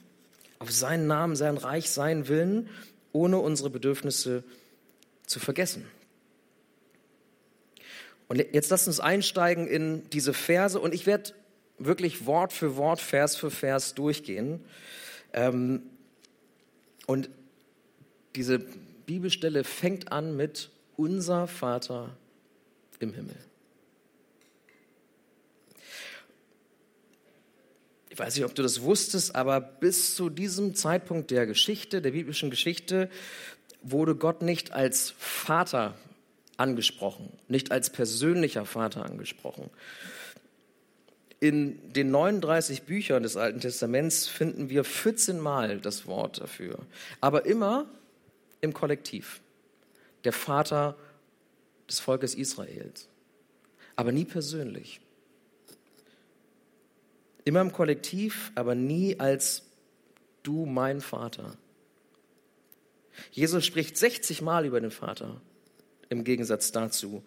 auf 0.59 0.71
seinen 0.71 1.07
Namen, 1.07 1.35
sein 1.35 1.57
Reich, 1.57 1.89
seinen 1.89 2.27
Willen, 2.27 2.69
ohne 3.11 3.39
unsere 3.39 3.69
Bedürfnisse 3.69 4.43
zu 5.25 5.39
vergessen. 5.39 5.85
Und 8.27 8.37
jetzt 8.37 8.69
lasst 8.69 8.87
uns 8.87 8.99
einsteigen 8.99 9.67
in 9.67 10.09
diese 10.09 10.33
Verse 10.33 10.79
und 10.79 10.93
ich 10.93 11.05
werde 11.05 11.33
wirklich 11.77 12.25
Wort 12.25 12.53
für 12.53 12.75
Wort, 12.75 13.01
Vers 13.01 13.35
für 13.35 13.51
Vers 13.51 13.93
durchgehen. 13.95 14.63
Ähm, 15.33 15.83
und 17.05 17.29
diese 18.35 18.59
Bibelstelle 19.05 19.63
fängt 19.63 20.11
an 20.11 20.35
mit 20.35 20.69
unser 20.95 21.47
Vater 21.47 22.15
im 22.99 23.13
Himmel. 23.13 23.35
Ich 28.09 28.19
weiß 28.19 28.35
nicht, 28.35 28.45
ob 28.45 28.55
du 28.55 28.63
das 28.63 28.81
wusstest, 28.81 29.35
aber 29.35 29.61
bis 29.61 30.15
zu 30.15 30.31
diesem 30.31 30.73
Zeitpunkt 30.73 31.29
der 31.29 31.45
Geschichte, 31.45 32.01
der 32.01 32.11
biblischen 32.11 32.49
Geschichte, 32.49 33.11
wurde 33.83 34.15
Gott 34.15 34.41
nicht 34.41 34.73
als 34.73 35.13
Vater 35.19 35.95
angesprochen, 36.57 37.31
nicht 37.47 37.71
als 37.71 37.91
persönlicher 37.91 38.65
Vater 38.65 39.05
angesprochen. 39.05 39.69
In 41.39 41.93
den 41.93 42.09
39 42.09 42.83
Büchern 42.83 43.21
des 43.21 43.37
Alten 43.37 43.59
Testaments 43.59 44.27
finden 44.27 44.69
wir 44.69 44.83
14 44.83 45.39
Mal 45.39 45.79
das 45.79 46.07
Wort 46.07 46.41
dafür, 46.41 46.79
aber 47.21 47.45
immer 47.45 47.85
im 48.61 48.73
Kollektiv. 48.73 49.39
Der 50.23 50.33
Vater 50.33 50.97
des 51.87 51.99
Volkes 51.99 52.33
Israels, 52.33 53.07
aber 53.95 54.11
nie 54.11 54.25
persönlich. 54.25 54.99
Immer 57.45 57.61
im 57.61 57.71
Kollektiv, 57.71 58.51
aber 58.55 58.73
nie 58.73 59.19
als 59.19 59.63
du 60.43 60.65
mein 60.65 61.01
Vater. 61.01 61.55
Jesus 63.31 63.65
spricht 63.65 63.95
60 63.95 64.41
Mal 64.41 64.65
über 64.65 64.81
den 64.81 64.91
Vater 64.91 65.39
im 66.09 66.23
Gegensatz 66.23 66.71
dazu 66.71 67.23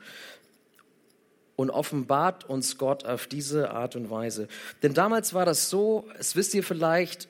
und 1.61 1.69
offenbart 1.69 2.49
uns 2.49 2.79
Gott 2.79 3.05
auf 3.05 3.27
diese 3.27 3.71
Art 3.71 3.95
und 3.95 4.09
Weise. 4.09 4.49
Denn 4.83 4.95
damals 4.95 5.35
war 5.35 5.45
das 5.45 5.69
so, 5.69 6.09
es 6.19 6.35
wisst 6.35 6.55
ihr 6.55 6.65
vielleicht, 6.65 7.29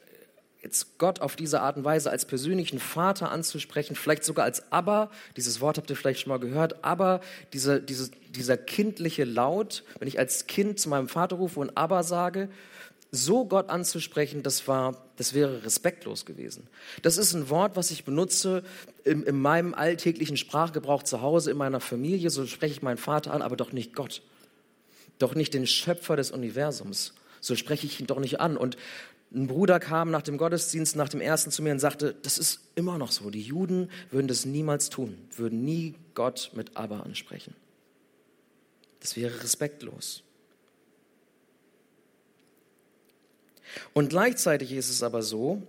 jetzt 0.62 0.98
Gott 0.98 1.20
auf 1.20 1.34
diese 1.34 1.62
Art 1.62 1.76
und 1.76 1.82
Weise 1.82 2.12
als 2.12 2.26
persönlichen 2.26 2.78
Vater 2.78 3.32
anzusprechen, 3.32 3.96
vielleicht 3.96 4.22
sogar 4.22 4.44
als 4.44 4.70
Aber, 4.70 5.10
dieses 5.36 5.60
Wort 5.60 5.78
habt 5.78 5.90
ihr 5.90 5.96
vielleicht 5.96 6.20
schon 6.20 6.30
mal 6.30 6.38
gehört, 6.38 6.84
aber 6.84 7.20
dieser, 7.52 7.80
diese, 7.80 8.12
dieser 8.28 8.56
kindliche 8.56 9.24
Laut, 9.24 9.82
wenn 9.98 10.06
ich 10.06 10.20
als 10.20 10.46
Kind 10.46 10.78
zu 10.78 10.90
meinem 10.90 11.08
Vater 11.08 11.34
rufe 11.34 11.58
und 11.58 11.76
Aber 11.76 12.04
sage, 12.04 12.50
so 13.12 13.44
Gott 13.44 13.70
anzusprechen, 13.70 14.42
das 14.42 14.68
war, 14.68 15.04
das 15.16 15.34
wäre 15.34 15.64
respektlos 15.64 16.24
gewesen. 16.24 16.68
Das 17.02 17.18
ist 17.18 17.34
ein 17.34 17.50
Wort, 17.50 17.76
was 17.76 17.90
ich 17.90 18.04
benutze 18.04 18.62
in, 19.04 19.24
in 19.24 19.40
meinem 19.40 19.74
alltäglichen 19.74 20.36
Sprachgebrauch 20.36 21.02
zu 21.02 21.20
Hause, 21.20 21.50
in 21.50 21.56
meiner 21.56 21.80
Familie. 21.80 22.30
So 22.30 22.46
spreche 22.46 22.74
ich 22.74 22.82
meinen 22.82 22.98
Vater 22.98 23.32
an, 23.32 23.42
aber 23.42 23.56
doch 23.56 23.72
nicht 23.72 23.94
Gott. 23.94 24.22
Doch 25.18 25.34
nicht 25.34 25.54
den 25.54 25.66
Schöpfer 25.66 26.16
des 26.16 26.30
Universums. 26.30 27.14
So 27.40 27.56
spreche 27.56 27.86
ich 27.86 28.00
ihn 28.00 28.06
doch 28.06 28.20
nicht 28.20 28.40
an. 28.40 28.56
Und 28.56 28.76
ein 29.32 29.48
Bruder 29.48 29.80
kam 29.80 30.10
nach 30.10 30.22
dem 30.22 30.38
Gottesdienst, 30.38 30.94
nach 30.94 31.08
dem 31.08 31.20
ersten 31.20 31.50
zu 31.50 31.62
mir 31.62 31.72
und 31.72 31.78
sagte, 31.78 32.14
das 32.22 32.38
ist 32.38 32.60
immer 32.76 32.96
noch 32.96 33.10
so. 33.10 33.30
Die 33.30 33.42
Juden 33.42 33.90
würden 34.10 34.28
das 34.28 34.44
niemals 34.44 34.88
tun, 34.88 35.18
würden 35.36 35.64
nie 35.64 35.94
Gott 36.14 36.52
mit 36.54 36.76
Aber 36.76 37.04
ansprechen. 37.04 37.54
Das 39.00 39.16
wäre 39.16 39.42
respektlos. 39.42 40.22
Und 43.92 44.10
gleichzeitig 44.10 44.72
ist 44.72 44.90
es 44.90 45.02
aber 45.02 45.22
so, 45.22 45.62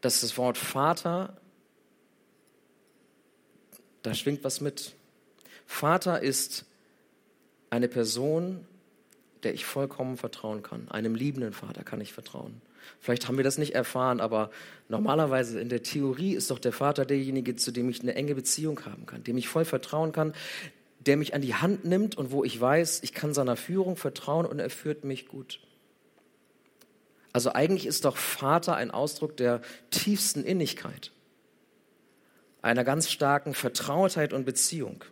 dass 0.00 0.20
das 0.22 0.36
Wort 0.38 0.58
Vater, 0.58 1.36
da 4.02 4.14
schwingt 4.14 4.44
was 4.44 4.60
mit. 4.60 4.94
Vater 5.66 6.22
ist 6.22 6.64
eine 7.68 7.88
Person, 7.88 8.66
der 9.42 9.54
ich 9.54 9.64
vollkommen 9.64 10.16
vertrauen 10.16 10.62
kann. 10.62 10.88
Einem 10.88 11.14
liebenden 11.14 11.52
Vater 11.52 11.82
kann 11.84 12.00
ich 12.00 12.12
vertrauen. 12.12 12.60
Vielleicht 12.98 13.28
haben 13.28 13.36
wir 13.36 13.44
das 13.44 13.58
nicht 13.58 13.74
erfahren, 13.74 14.20
aber 14.20 14.50
normalerweise 14.88 15.60
in 15.60 15.68
der 15.68 15.82
Theorie 15.82 16.34
ist 16.34 16.50
doch 16.50 16.58
der 16.58 16.72
Vater 16.72 17.04
derjenige, 17.04 17.56
zu 17.56 17.70
dem 17.70 17.88
ich 17.88 18.00
eine 18.00 18.14
enge 18.14 18.34
Beziehung 18.34 18.84
haben 18.84 19.06
kann, 19.06 19.22
dem 19.22 19.38
ich 19.38 19.48
voll 19.48 19.64
vertrauen 19.64 20.12
kann, 20.12 20.34
der 21.00 21.16
mich 21.16 21.34
an 21.34 21.40
die 21.40 21.54
Hand 21.54 21.84
nimmt 21.84 22.16
und 22.16 22.30
wo 22.30 22.44
ich 22.44 22.60
weiß, 22.60 23.00
ich 23.02 23.12
kann 23.12 23.34
seiner 23.34 23.56
Führung 23.56 23.96
vertrauen 23.96 24.46
und 24.46 24.58
er 24.58 24.70
führt 24.70 25.04
mich 25.04 25.26
gut. 25.28 25.60
Also 27.32 27.52
eigentlich 27.52 27.86
ist 27.86 28.04
doch 28.04 28.16
Vater 28.16 28.76
ein 28.76 28.90
Ausdruck 28.90 29.36
der 29.36 29.62
tiefsten 29.90 30.44
Innigkeit, 30.44 31.12
einer 32.60 32.84
ganz 32.84 33.10
starken 33.10 33.54
Vertrautheit 33.54 34.32
und 34.32 34.44
Beziehung. 34.44 35.04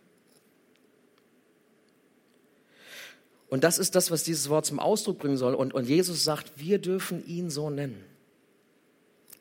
Und 3.47 3.63
das 3.63 3.79
ist 3.79 3.95
das, 3.95 4.11
was 4.11 4.23
dieses 4.23 4.49
Wort 4.49 4.67
zum 4.67 4.79
Ausdruck 4.79 5.17
bringen 5.17 5.37
soll. 5.37 5.55
Und, 5.55 5.73
und 5.73 5.85
Jesus 5.85 6.23
sagt, 6.23 6.51
wir 6.57 6.77
dürfen 6.77 7.25
ihn 7.25 7.49
so 7.49 7.71
nennen. 7.71 8.05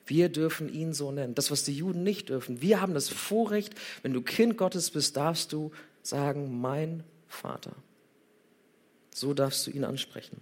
Wir 0.06 0.30
dürfen 0.30 0.72
ihn 0.72 0.94
so 0.94 1.12
nennen. 1.12 1.34
Das, 1.34 1.50
was 1.50 1.64
die 1.64 1.74
Juden 1.76 2.02
nicht 2.04 2.30
dürfen. 2.30 2.62
Wir 2.62 2.80
haben 2.80 2.94
das 2.94 3.10
Vorrecht, 3.10 3.74
wenn 4.00 4.14
du 4.14 4.22
Kind 4.22 4.56
Gottes 4.56 4.90
bist, 4.90 5.18
darfst 5.18 5.52
du 5.52 5.72
sagen, 6.08 6.60
mein 6.60 7.04
Vater. 7.26 7.72
So 9.14 9.34
darfst 9.34 9.66
du 9.66 9.70
ihn 9.70 9.84
ansprechen. 9.84 10.40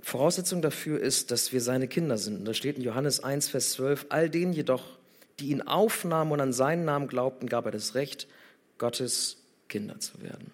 Voraussetzung 0.00 0.60
dafür 0.60 1.00
ist, 1.00 1.30
dass 1.30 1.52
wir 1.52 1.62
seine 1.62 1.88
Kinder 1.88 2.18
sind. 2.18 2.38
Und 2.38 2.44
da 2.44 2.52
steht 2.52 2.76
in 2.76 2.82
Johannes 2.82 3.24
1, 3.24 3.48
Vers 3.48 3.72
12, 3.72 4.06
all 4.10 4.28
denen 4.28 4.52
jedoch, 4.52 4.98
die 5.40 5.48
ihn 5.48 5.62
aufnahmen 5.62 6.32
und 6.32 6.40
an 6.40 6.52
seinen 6.52 6.84
Namen 6.84 7.08
glaubten, 7.08 7.48
gab 7.48 7.64
er 7.64 7.72
das 7.72 7.94
Recht, 7.94 8.28
Gottes 8.76 9.38
Kinder 9.68 9.98
zu 10.00 10.20
werden. 10.22 10.52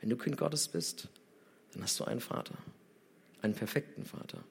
Wenn 0.00 0.08
du 0.08 0.16
Kind 0.16 0.38
Gottes 0.38 0.68
bist, 0.68 1.08
dann 1.72 1.82
hast 1.82 2.00
du 2.00 2.04
einen 2.04 2.20
Vater, 2.20 2.54
einen 3.42 3.54
perfekten 3.54 4.04
Vater. 4.04 4.42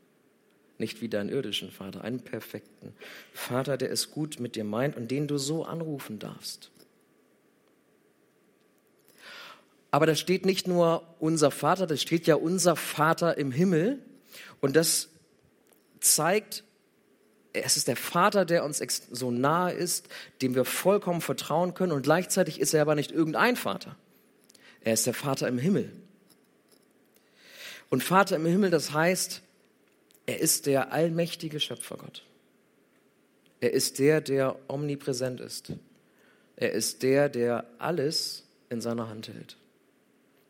Nicht 0.81 1.00
wie 1.00 1.09
deinen 1.09 1.29
irdischen 1.29 1.69
Vater, 1.69 2.03
einen 2.03 2.21
perfekten 2.21 2.95
Vater, 3.33 3.77
der 3.77 3.91
es 3.91 4.09
gut 4.09 4.39
mit 4.39 4.55
dir 4.55 4.63
meint 4.63 4.97
und 4.97 5.11
den 5.11 5.27
du 5.27 5.38
so 5.38 5.63
anrufen 5.63 6.17
darfst. 6.17 6.71
Aber 9.91 10.07
da 10.07 10.15
steht 10.15 10.43
nicht 10.43 10.67
nur 10.67 11.03
unser 11.19 11.51
Vater, 11.51 11.85
da 11.85 11.95
steht 11.97 12.25
ja 12.25 12.33
unser 12.33 12.75
Vater 12.75 13.38
im 13.38 13.51
Himmel. 13.51 14.00
Und 14.59 14.75
das 14.75 15.09
zeigt, 16.00 16.63
es 17.53 17.77
ist 17.77 17.88
der 17.88 17.95
Vater, 17.95 18.43
der 18.43 18.65
uns 18.65 18.81
so 19.11 19.29
nahe 19.29 19.73
ist, 19.73 20.07
dem 20.41 20.55
wir 20.55 20.65
vollkommen 20.65 21.21
vertrauen 21.21 21.75
können. 21.75 21.91
Und 21.91 22.01
gleichzeitig 22.01 22.59
ist 22.59 22.73
er 22.73 22.81
aber 22.81 22.95
nicht 22.95 23.11
irgendein 23.11 23.55
Vater. 23.55 23.95
Er 24.79 24.93
ist 24.93 25.05
der 25.05 25.13
Vater 25.13 25.47
im 25.47 25.59
Himmel. 25.59 25.93
Und 27.91 28.03
Vater 28.03 28.38
im 28.38 28.47
Himmel, 28.47 28.71
das 28.71 28.93
heißt, 28.93 29.43
er 30.25 30.39
ist 30.39 30.65
der 30.65 30.91
allmächtige 30.91 31.59
Schöpfergott. 31.59 32.23
Er 33.59 33.73
ist 33.73 33.99
der, 33.99 34.21
der 34.21 34.57
omnipräsent 34.67 35.39
ist. 35.39 35.73
Er 36.55 36.71
ist 36.71 37.03
der, 37.03 37.29
der 37.29 37.65
alles 37.77 38.43
in 38.69 38.81
seiner 38.81 39.09
Hand 39.09 39.27
hält. 39.27 39.57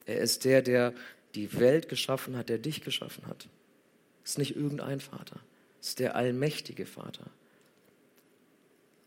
Er 0.05 0.19
ist 0.19 0.45
der, 0.45 0.61
der 0.61 0.93
die 1.35 1.57
Welt 1.59 1.89
geschaffen 1.89 2.37
hat, 2.37 2.49
der 2.49 2.57
dich 2.57 2.81
geschaffen 2.81 3.25
hat. 3.27 3.47
Es 4.23 4.31
ist 4.31 4.37
nicht 4.37 4.55
irgendein 4.55 4.99
Vater. 4.99 5.39
Es 5.81 5.89
ist 5.89 5.99
der 5.99 6.15
allmächtige 6.15 6.85
Vater, 6.85 7.25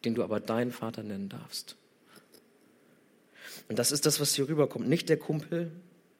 den 0.04 0.14
du 0.14 0.22
aber 0.22 0.40
dein 0.40 0.72
Vater 0.72 1.02
nennen 1.02 1.28
darfst. 1.28 1.76
Und 3.68 3.78
das 3.78 3.92
ist 3.92 4.06
das, 4.06 4.20
was 4.20 4.34
hier 4.34 4.48
rüberkommt. 4.48 4.88
Nicht 4.88 5.08
der 5.08 5.18
Kumpel, 5.18 5.70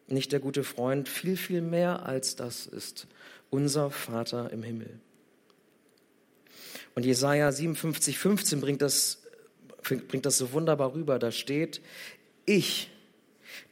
nicht 0.06 0.32
der 0.32 0.40
gute 0.40 0.64
Freund, 0.64 1.08
viel, 1.08 1.36
viel 1.36 1.60
mehr 1.60 2.06
als 2.06 2.36
das 2.36 2.66
ist 2.66 3.06
unser 3.54 3.90
Vater 3.90 4.50
im 4.50 4.64
Himmel. 4.64 4.98
Und 6.96 7.06
Jesaja 7.06 7.52
57, 7.52 8.18
15 8.18 8.60
bringt 8.60 8.82
das, 8.82 9.22
bringt 9.82 10.26
das 10.26 10.38
so 10.38 10.52
wunderbar 10.52 10.92
rüber. 10.92 11.20
Da 11.20 11.30
steht, 11.30 11.80
ich, 12.46 12.90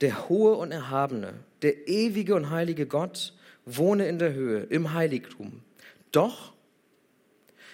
der 0.01 0.29
hohe 0.29 0.55
und 0.55 0.71
erhabene, 0.71 1.35
der 1.63 1.89
ewige 1.89 2.37
und 2.37 2.51
heilige 2.51 2.87
Gott, 2.87 3.35
wohne 3.67 4.07
in 4.07 4.21
der 4.21 4.33
Höhe, 4.33 4.61
im 4.63 4.93
Heiligtum. 4.93 5.63
Doch 6.13 6.53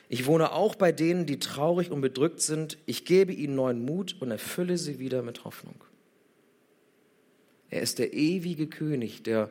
ich 0.08 0.24
wohne 0.24 0.52
auch 0.52 0.74
bei 0.74 0.90
denen, 0.90 1.26
die 1.26 1.38
traurig 1.38 1.90
und 1.90 2.00
bedrückt 2.00 2.40
sind. 2.40 2.78
Ich 2.86 3.04
gebe 3.04 3.32
ihnen 3.32 3.54
neuen 3.54 3.84
Mut 3.84 4.16
und 4.20 4.30
erfülle 4.30 4.78
sie 4.78 4.98
wieder 4.98 5.22
mit 5.22 5.44
Hoffnung. 5.44 5.74
Er 7.68 7.82
ist 7.82 7.98
der 7.98 8.14
ewige 8.14 8.66
König, 8.68 9.22
der 9.22 9.50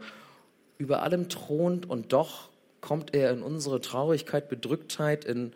über 0.77 1.03
allem 1.03 1.29
thront 1.29 1.89
und 1.89 2.13
doch 2.13 2.49
kommt 2.81 3.13
er 3.13 3.31
in 3.31 3.41
unsere 3.41 3.81
Traurigkeit, 3.81 4.49
Bedrücktheit, 4.49 5.25
in 5.25 5.53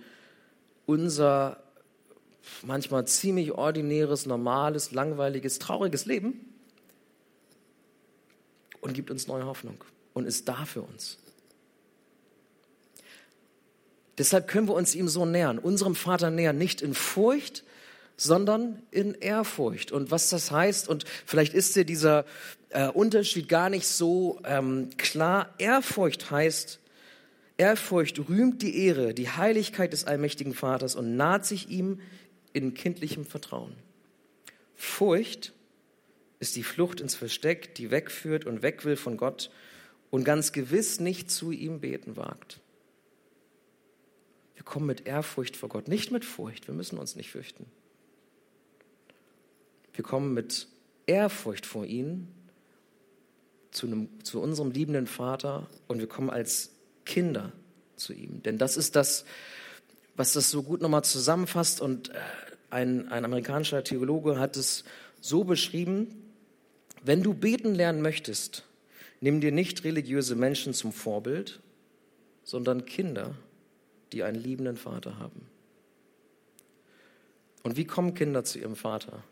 unser 0.86 1.62
manchmal 2.64 3.06
ziemlich 3.06 3.52
ordinäres, 3.52 4.26
normales, 4.26 4.92
langweiliges, 4.92 5.60
trauriges 5.60 6.06
Leben 6.06 6.54
und 8.82 8.94
gibt 8.94 9.12
uns 9.12 9.28
neue 9.28 9.46
Hoffnung 9.46 9.84
und 10.14 10.26
ist 10.26 10.48
da 10.48 10.66
für 10.66 10.82
uns. 10.82 11.18
Deshalb 14.18 14.48
können 14.48 14.68
wir 14.68 14.76
uns 14.76 14.94
ihm 14.94 15.08
so 15.08 15.26
nähern, 15.26 15.58
unserem 15.58 15.96
Vater 15.96 16.30
nähern, 16.30 16.58
nicht 16.58 16.82
in 16.82 16.94
Furcht, 16.94 17.64
sondern 18.22 18.84
in 18.92 19.16
Ehrfurcht. 19.16 19.92
Und 19.92 20.12
was 20.12 20.30
das 20.30 20.52
heißt, 20.52 20.88
und 20.88 21.06
vielleicht 21.26 21.56
ist 21.56 21.76
dir 21.76 21.86
dieser 21.86 22.26
äh, 22.70 22.88
Unterschied 22.88 23.50
gar 23.50 23.70
nicht 23.70 23.88
so 23.88 24.40
ähm, 24.44 24.90
klar, 24.98 25.56
Ehrfurcht 25.58 26.30
heißt, 26.30 26.80
Ehrfurcht 27.58 28.20
rühmt 28.30 28.62
die 28.62 28.86
Ehre, 28.86 29.16
die 29.16 29.30
Heiligkeit 29.30 29.92
des 29.92 30.06
allmächtigen 30.06 30.54
Vaters 30.54 30.96
und 30.96 31.16
naht 31.16 31.48
sich 31.48 31.70
ihm 31.70 32.00
in 32.54 32.76
kindlichem 32.76 33.26
Vertrauen. 33.26 33.74
Furcht 34.76 35.54
ist 36.40 36.56
die 36.56 36.64
Flucht 36.64 37.02
ins 37.02 37.16
Versteck, 37.16 37.74
die 37.74 37.90
wegführt 37.90 38.46
und 38.46 38.62
weg 38.62 38.86
will 38.86 38.98
von 38.98 39.18
Gott 39.18 39.50
und 40.12 40.26
ganz 40.26 40.52
gewiss 40.52 41.00
nicht 41.00 41.32
zu 41.32 41.52
ihm 41.52 41.80
beten 41.80 42.18
wagt. 42.18 42.60
Wir 44.54 44.64
kommen 44.64 44.86
mit 44.86 45.08
Ehrfurcht 45.08 45.58
vor 45.58 45.70
Gott, 45.70 45.88
nicht 45.88 46.12
mit 46.12 46.24
Furcht, 46.24 46.68
wir 46.68 46.76
müssen 46.76 47.00
uns 47.00 47.16
nicht 47.16 47.32
fürchten. 47.32 47.66
Wir 49.94 50.04
kommen 50.04 50.34
mit 50.34 50.68
Ehrfurcht 51.06 51.66
vor 51.66 51.86
ihn 51.86 52.28
zu, 53.72 53.88
einem, 53.88 54.10
zu 54.24 54.42
unserem 54.42 54.72
liebenden 54.72 55.08
Vater 55.08 55.68
und 55.88 56.00
wir 56.00 56.08
kommen 56.08 56.30
als 56.30 56.72
Kinder 57.06 57.52
zu 57.96 58.14
ihm. 58.14 58.44
Denn 58.44 58.58
das 58.58 58.78
ist 58.78 58.96
das, 58.96 59.26
was 60.16 60.34
das 60.34 60.52
so 60.52 60.64
gut 60.64 60.82
nochmal 60.82 61.04
zusammenfasst. 61.04 61.82
Und 61.82 62.10
äh, 62.10 62.20
ein, 62.70 63.10
ein 63.10 63.26
amerikanischer 63.26 63.84
Theologe 63.84 64.40
hat 64.40 64.58
es 64.58 64.84
so 65.20 65.44
beschrieben, 65.44 66.32
wenn 67.04 67.24
du 67.24 67.34
beten 67.34 67.74
lernen 67.74 68.02
möchtest, 68.02 68.64
nimm 69.22 69.42
dir 69.42 69.52
nicht 69.52 69.84
religiöse 69.84 70.36
Menschen 70.36 70.74
zum 70.74 70.92
Vorbild, 70.92 71.60
sondern 72.44 72.86
Kinder, 72.86 73.36
die 74.12 74.24
einen 74.24 74.42
liebenden 74.42 74.78
Vater 74.78 75.18
haben. 75.18 75.48
Und 77.64 77.78
wie 77.78 77.86
kommen 77.86 78.14
Kinder 78.14 78.44
zu 78.44 78.60
ihrem 78.60 78.76
Vater? 78.76 79.24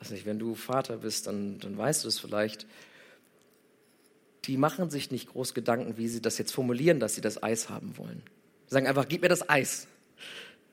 Also 0.00 0.14
nicht, 0.14 0.26
wenn 0.26 0.38
du 0.38 0.54
Vater 0.54 0.98
bist, 0.98 1.28
dann, 1.28 1.60
dann 1.60 1.78
weißt 1.78 2.04
du 2.04 2.08
es 2.08 2.18
vielleicht 2.18 2.66
die 4.44 4.56
machen 4.56 4.90
sich 4.90 5.10
nicht 5.10 5.28
groß 5.28 5.54
Gedanken, 5.54 5.96
wie 5.96 6.08
sie 6.08 6.22
das 6.22 6.38
jetzt 6.38 6.52
formulieren, 6.52 7.00
dass 7.00 7.14
sie 7.14 7.20
das 7.20 7.42
Eis 7.42 7.68
haben 7.68 7.96
wollen. 7.98 8.22
Sie 8.66 8.74
sagen 8.74 8.86
einfach, 8.86 9.08
gib 9.08 9.22
mir 9.22 9.28
das 9.28 9.48
Eis. 9.48 9.86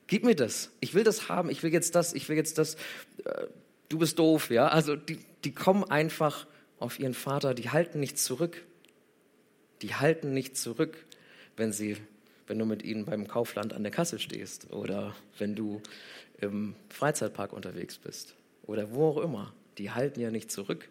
Gib 0.06 0.24
mir 0.24 0.34
das. 0.34 0.70
Ich 0.80 0.94
will 0.94 1.04
das 1.04 1.28
haben. 1.28 1.50
Ich 1.50 1.62
will 1.62 1.72
jetzt 1.72 1.94
das. 1.94 2.14
Ich 2.14 2.28
will 2.28 2.36
jetzt 2.36 2.58
das. 2.58 2.74
Äh, 3.24 3.46
du 3.88 3.98
bist 3.98 4.18
doof, 4.18 4.50
ja. 4.50 4.68
Also 4.68 4.96
die, 4.96 5.18
die 5.44 5.52
kommen 5.52 5.84
einfach 5.84 6.46
auf 6.78 6.98
ihren 6.98 7.14
Vater. 7.14 7.54
Die 7.54 7.70
halten 7.70 8.00
nicht 8.00 8.18
zurück. 8.18 8.64
Die 9.82 9.94
halten 9.94 10.32
nicht 10.32 10.56
zurück, 10.56 10.96
wenn 11.56 11.72
sie, 11.72 11.96
wenn 12.46 12.58
du 12.58 12.64
mit 12.64 12.82
ihnen 12.82 13.04
beim 13.04 13.28
Kaufland 13.28 13.72
an 13.74 13.82
der 13.82 13.92
Kasse 13.92 14.18
stehst 14.18 14.72
oder 14.72 15.14
wenn 15.38 15.54
du 15.54 15.82
im 16.40 16.74
Freizeitpark 16.88 17.52
unterwegs 17.52 17.98
bist 17.98 18.34
oder 18.68 18.92
wo 18.92 19.08
auch 19.08 19.16
immer. 19.16 19.52
Die 19.78 19.90
halten 19.90 20.20
ja 20.20 20.30
nicht 20.30 20.52
zurück. 20.52 20.88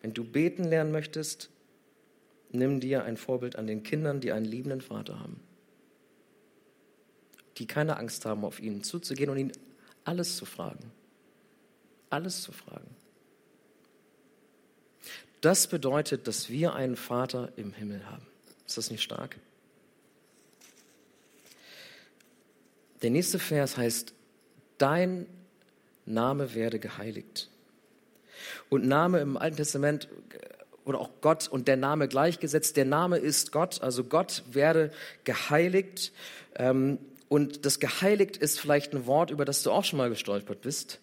Wenn 0.00 0.14
du 0.14 0.24
beten 0.24 0.64
lernen 0.64 0.92
möchtest, 0.92 1.50
nimm 2.50 2.80
dir 2.80 3.04
ein 3.04 3.18
Vorbild 3.18 3.56
an 3.56 3.66
den 3.66 3.82
Kindern, 3.82 4.20
die 4.20 4.32
einen 4.32 4.46
liebenden 4.46 4.80
Vater 4.80 5.20
haben. 5.20 5.40
Die 7.58 7.66
keine 7.66 7.96
Angst 7.96 8.24
haben, 8.24 8.44
auf 8.44 8.60
ihn 8.60 8.82
zuzugehen 8.82 9.28
und 9.28 9.38
ihn 9.38 9.52
alles 10.04 10.36
zu 10.36 10.44
fragen. 10.46 10.92
Alles 12.08 12.42
zu 12.42 12.52
fragen. 12.52 12.94
Das 15.40 15.66
bedeutet, 15.66 16.28
dass 16.28 16.48
wir 16.48 16.74
einen 16.74 16.96
Vater 16.96 17.52
im 17.56 17.72
Himmel 17.72 18.08
haben. 18.08 18.26
Ist 18.66 18.78
das 18.78 18.90
nicht 18.90 19.02
stark? 19.02 19.36
Der 23.02 23.10
nächste 23.10 23.38
Vers 23.38 23.76
heißt, 23.76 24.15
dein 24.78 25.26
Name 26.04 26.54
werde 26.54 26.78
geheiligt. 26.78 27.50
Und 28.68 28.86
Name 28.86 29.20
im 29.20 29.36
Alten 29.36 29.56
Testament 29.56 30.08
oder 30.84 31.00
auch 31.00 31.10
Gott 31.20 31.48
und 31.48 31.68
der 31.68 31.76
Name 31.76 32.06
gleichgesetzt. 32.08 32.76
Der 32.76 32.84
Name 32.84 33.18
ist 33.18 33.50
Gott, 33.52 33.82
also 33.82 34.04
Gott 34.04 34.44
werde 34.50 34.92
geheiligt. 35.24 36.12
Ähm, 36.54 36.98
und 37.28 37.66
das 37.66 37.80
geheiligt 37.80 38.36
ist 38.36 38.60
vielleicht 38.60 38.94
ein 38.94 39.06
Wort, 39.06 39.30
über 39.30 39.44
das 39.44 39.62
du 39.64 39.72
auch 39.72 39.84
schon 39.84 39.96
mal 39.96 40.08
gestolpert 40.08 40.60
bist. 40.60 41.00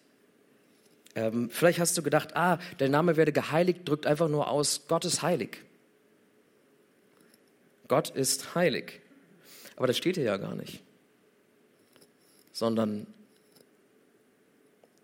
Ähm, 1.14 1.50
vielleicht 1.50 1.78
hast 1.78 1.96
du 1.98 2.02
gedacht, 2.02 2.34
ah, 2.34 2.58
der 2.80 2.88
Name 2.88 3.16
werde 3.16 3.32
geheiligt 3.32 3.86
drückt 3.86 4.06
einfach 4.06 4.28
nur 4.28 4.50
aus, 4.50 4.86
Gott 4.88 5.04
ist 5.04 5.22
heilig. 5.22 5.58
Gott 7.86 8.08
ist 8.10 8.54
heilig. 8.54 9.00
Aber 9.76 9.86
das 9.86 9.98
steht 9.98 10.16
hier 10.16 10.24
ja 10.24 10.38
gar 10.38 10.54
nicht. 10.54 10.82
Sondern 12.52 13.06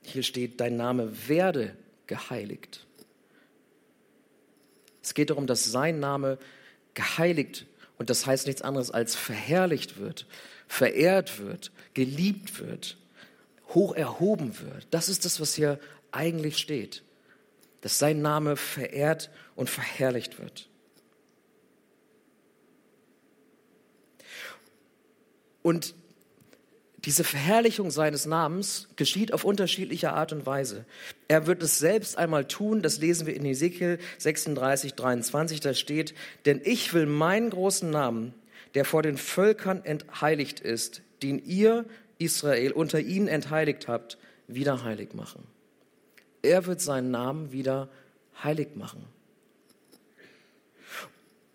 hier 0.03 0.23
steht, 0.23 0.61
dein 0.61 0.77
Name 0.77 1.29
werde 1.29 1.77
geheiligt. 2.07 2.87
Es 5.03 5.15
geht 5.15 5.31
darum, 5.31 5.47
dass 5.47 5.65
sein 5.65 6.01
Name 6.01 6.39
geheiligt 6.95 7.67
und 7.99 8.11
das 8.11 8.27
heißt 8.27 8.47
nichts 8.47 8.63
anderes 8.63 8.91
als 8.91 9.15
verherrlicht 9.15 9.99
wird, 9.99 10.27
verehrt 10.67 11.39
wird, 11.39 11.73
geliebt 11.95 12.59
wird, 12.61 12.97
hoch 13.69 13.95
erhoben 13.95 14.59
wird. 14.61 14.87
Das 14.91 15.09
ist 15.09 15.25
das, 15.25 15.41
was 15.41 15.55
hier 15.55 15.79
eigentlich 16.13 16.59
steht. 16.59 17.03
Dass 17.83 17.99
sein 17.99 18.21
Name 18.21 18.57
verehrt 18.57 19.31
und 19.57 19.71
verherrlicht 19.71 20.39
wird. 20.39 20.69
Und 25.63 25.95
diese 27.05 27.25
Verherrlichung 27.25 27.91
seines 27.91 28.27
Namens 28.27 28.89
geschieht 28.97 29.33
auf 29.33 29.45
unterschiedliche 29.45 30.13
Art 30.13 30.33
und 30.33 30.45
Weise. 30.45 30.85
Er 31.29 31.47
wird 31.47 31.63
es 31.63 31.79
selbst 31.79 32.19
einmal 32.19 32.47
tun, 32.47 32.83
das 32.83 32.99
lesen 32.99 33.27
wir 33.27 33.35
in 33.35 33.45
Ezekiel 33.47 33.99
36, 34.19 34.95
23, 34.95 35.61
da 35.61 35.73
steht, 35.73 36.15
denn 36.45 36.61
ich 36.63 36.93
will 36.93 37.07
meinen 37.07 37.51
großen 37.51 37.91
Namen, 37.91 38.35
der 38.75 38.85
vor 38.85 39.03
den 39.03 39.17
Völkern 39.17 39.85
entheiligt 39.85 40.61
ist, 40.61 41.03
den 41.23 41.43
ihr, 41.45 41.87
Israel, 42.19 42.73
unter 42.73 43.01
ihnen 43.01 43.29
entheiligt 43.29 43.89
habt, 43.89 44.19
wieder 44.47 44.85
heilig 44.85 45.15
machen. 45.15 45.45
Er 46.43 46.67
wird 46.67 46.81
seinen 46.81 47.11
Namen 47.11 47.53
wieder 47.53 47.89
heilig 48.43 48.77
machen. 48.77 49.05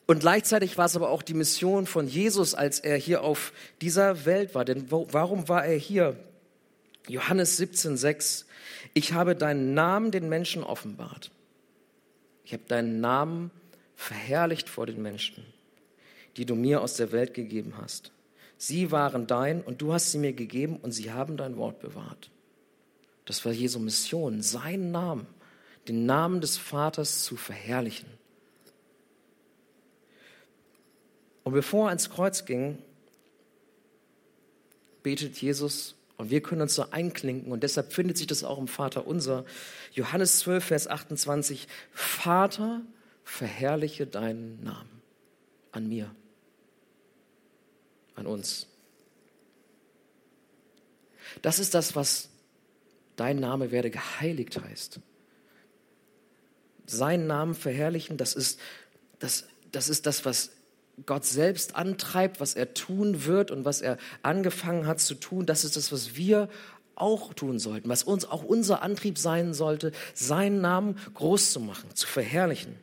Und 0.08 0.20
gleichzeitig 0.20 0.78
war 0.78 0.86
es 0.86 0.96
aber 0.96 1.10
auch 1.10 1.24
die 1.24 1.34
Mission 1.34 1.88
von 1.88 2.08
Jesus, 2.08 2.54
als 2.54 2.80
er 2.80 2.98
hier 2.98 3.24
auf 3.24 3.54
dieser 3.82 4.26
Welt 4.26 4.54
war. 4.54 4.64
Denn 4.64 4.86
warum 4.90 5.50
war 5.50 5.66
er 5.66 5.78
hier? 5.78 6.16
Johannes 7.08 7.60
17,6. 7.60 8.46
Ich 8.94 9.14
habe 9.14 9.36
deinen 9.36 9.74
Namen 9.74 10.12
den 10.12 10.30
Menschen 10.30 10.64
offenbart. 10.64 11.32
Ich 12.44 12.54
habe 12.54 12.64
deinen 12.68 13.02
Namen 13.02 13.52
verherrlicht 13.96 14.70
vor 14.70 14.86
den 14.86 15.02
Menschen, 15.02 15.44
die 16.38 16.46
du 16.46 16.56
mir 16.56 16.82
aus 16.82 16.96
der 16.96 17.12
Welt 17.12 17.34
gegeben 17.34 17.74
hast. 17.78 18.12
Sie 18.58 18.92
waren 18.92 19.28
dein 19.28 19.62
und 19.62 19.82
du 19.82 19.94
hast 19.94 20.12
sie 20.12 20.18
mir 20.18 20.34
gegeben 20.34 20.78
und 20.78 20.92
sie 20.92 21.12
haben 21.12 21.38
dein 21.38 21.58
Wort 21.58 21.80
bewahrt. 21.80 22.30
Das 23.26 23.44
war 23.44 23.52
Jesu 23.52 23.80
Mission, 23.80 24.42
seinen 24.42 24.92
Namen, 24.92 25.26
den 25.88 26.06
Namen 26.06 26.42
des 26.42 26.58
Vaters 26.58 27.24
zu 27.24 27.36
verherrlichen. 27.36 28.08
Und 31.46 31.54
bevor 31.54 31.86
er 31.86 31.90
ans 31.90 32.10
Kreuz 32.10 32.46
ging, 32.46 32.80
betet 35.04 35.38
Jesus 35.38 35.96
und 36.18 36.32
wir 36.32 36.42
können 36.42 36.62
uns 36.62 36.74
so 36.74 36.90
einklinken 36.90 37.52
und 37.52 37.62
deshalb 37.62 37.94
findet 37.94 38.18
sich 38.18 38.26
das 38.26 38.44
auch 38.44 38.58
im 38.58 38.68
Vater 38.68 39.06
unser. 39.06 39.46
Johannes 39.94 40.40
12, 40.40 40.64
Vers 40.64 40.88
28. 40.88 41.68
Vater, 41.92 42.82
verherrliche 43.24 44.08
deinen 44.08 44.64
Namen 44.64 45.02
an 45.72 45.88
mir, 45.88 46.10
an 48.16 48.26
uns. 48.26 48.66
Das 51.44 51.60
ist 51.60 51.76
das, 51.76 51.96
was 51.96 52.30
dein 53.18 53.40
Name 53.40 53.70
werde 53.70 53.92
geheiligt 53.92 54.60
heißt. 54.60 55.00
Seinen 56.88 57.28
Namen 57.28 57.54
verherrlichen, 57.54 58.18
das 58.18 58.34
ist 58.34 58.60
das, 59.20 59.46
das 59.72 59.90
ist 59.90 60.08
das, 60.08 60.26
was 60.26 60.55
Gott 61.06 61.26
selbst 61.26 61.76
antreibt, 61.76 62.40
was 62.40 62.54
er 62.54 62.74
tun 62.74 63.26
wird 63.26 63.52
und 63.52 63.66
was 63.66 63.82
er 63.82 63.98
angefangen 64.22 64.88
hat 64.88 65.00
zu 65.00 65.16
tun. 65.16 65.46
Das 65.46 65.66
ist 65.66 65.76
das, 65.76 65.92
was 65.92 66.16
wir 66.16 66.50
auch 66.96 67.34
tun 67.34 67.60
sollten, 67.60 67.90
was 67.90 68.04
uns 68.04 68.26
auch 68.26 68.44
unser 68.44 68.82
Antrieb 68.82 69.18
sein 69.18 69.54
sollte, 69.54 69.92
seinen 70.14 70.62
Namen 70.62 70.98
groß 71.14 71.52
zu 71.52 71.60
machen, 71.60 71.94
zu 71.94 72.08
verherrlichen. 72.08 72.76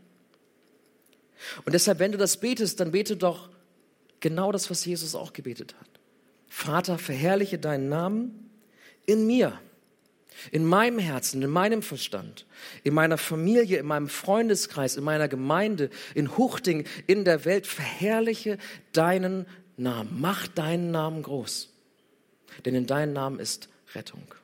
Und 1.64 1.72
deshalb, 1.72 1.98
wenn 1.98 2.12
du 2.12 2.18
das 2.18 2.36
betest, 2.36 2.78
dann 2.80 2.92
bete 2.92 3.16
doch 3.16 3.48
genau 4.20 4.52
das, 4.52 4.70
was 4.70 4.84
Jesus 4.84 5.14
auch 5.14 5.32
gebetet 5.32 5.74
hat. 5.80 5.88
Vater, 6.48 6.98
verherrliche 6.98 7.58
deinen 7.58 7.88
Namen 7.88 8.50
in 9.06 9.26
mir 9.26 9.58
in 10.50 10.64
meinem 10.64 10.98
Herzen, 10.98 11.42
in 11.42 11.50
meinem 11.50 11.82
Verstand, 11.82 12.46
in 12.82 12.94
meiner 12.94 13.18
Familie, 13.18 13.78
in 13.78 13.86
meinem 13.86 14.08
Freundeskreis, 14.08 14.96
in 14.96 15.04
meiner 15.04 15.28
Gemeinde, 15.28 15.90
in 16.14 16.36
Huchting, 16.36 16.86
in 17.06 17.24
der 17.24 17.44
Welt, 17.44 17.66
verherrliche 17.66 18.58
deinen 18.92 19.46
Namen. 19.76 20.20
Mach 20.20 20.48
deinen 20.48 20.90
Namen 20.90 21.22
groß. 21.22 21.70
Denn 22.64 22.74
in 22.74 22.86
deinem 22.86 23.12
Namen 23.12 23.38
ist 23.38 23.68
Rettung. 23.94 24.34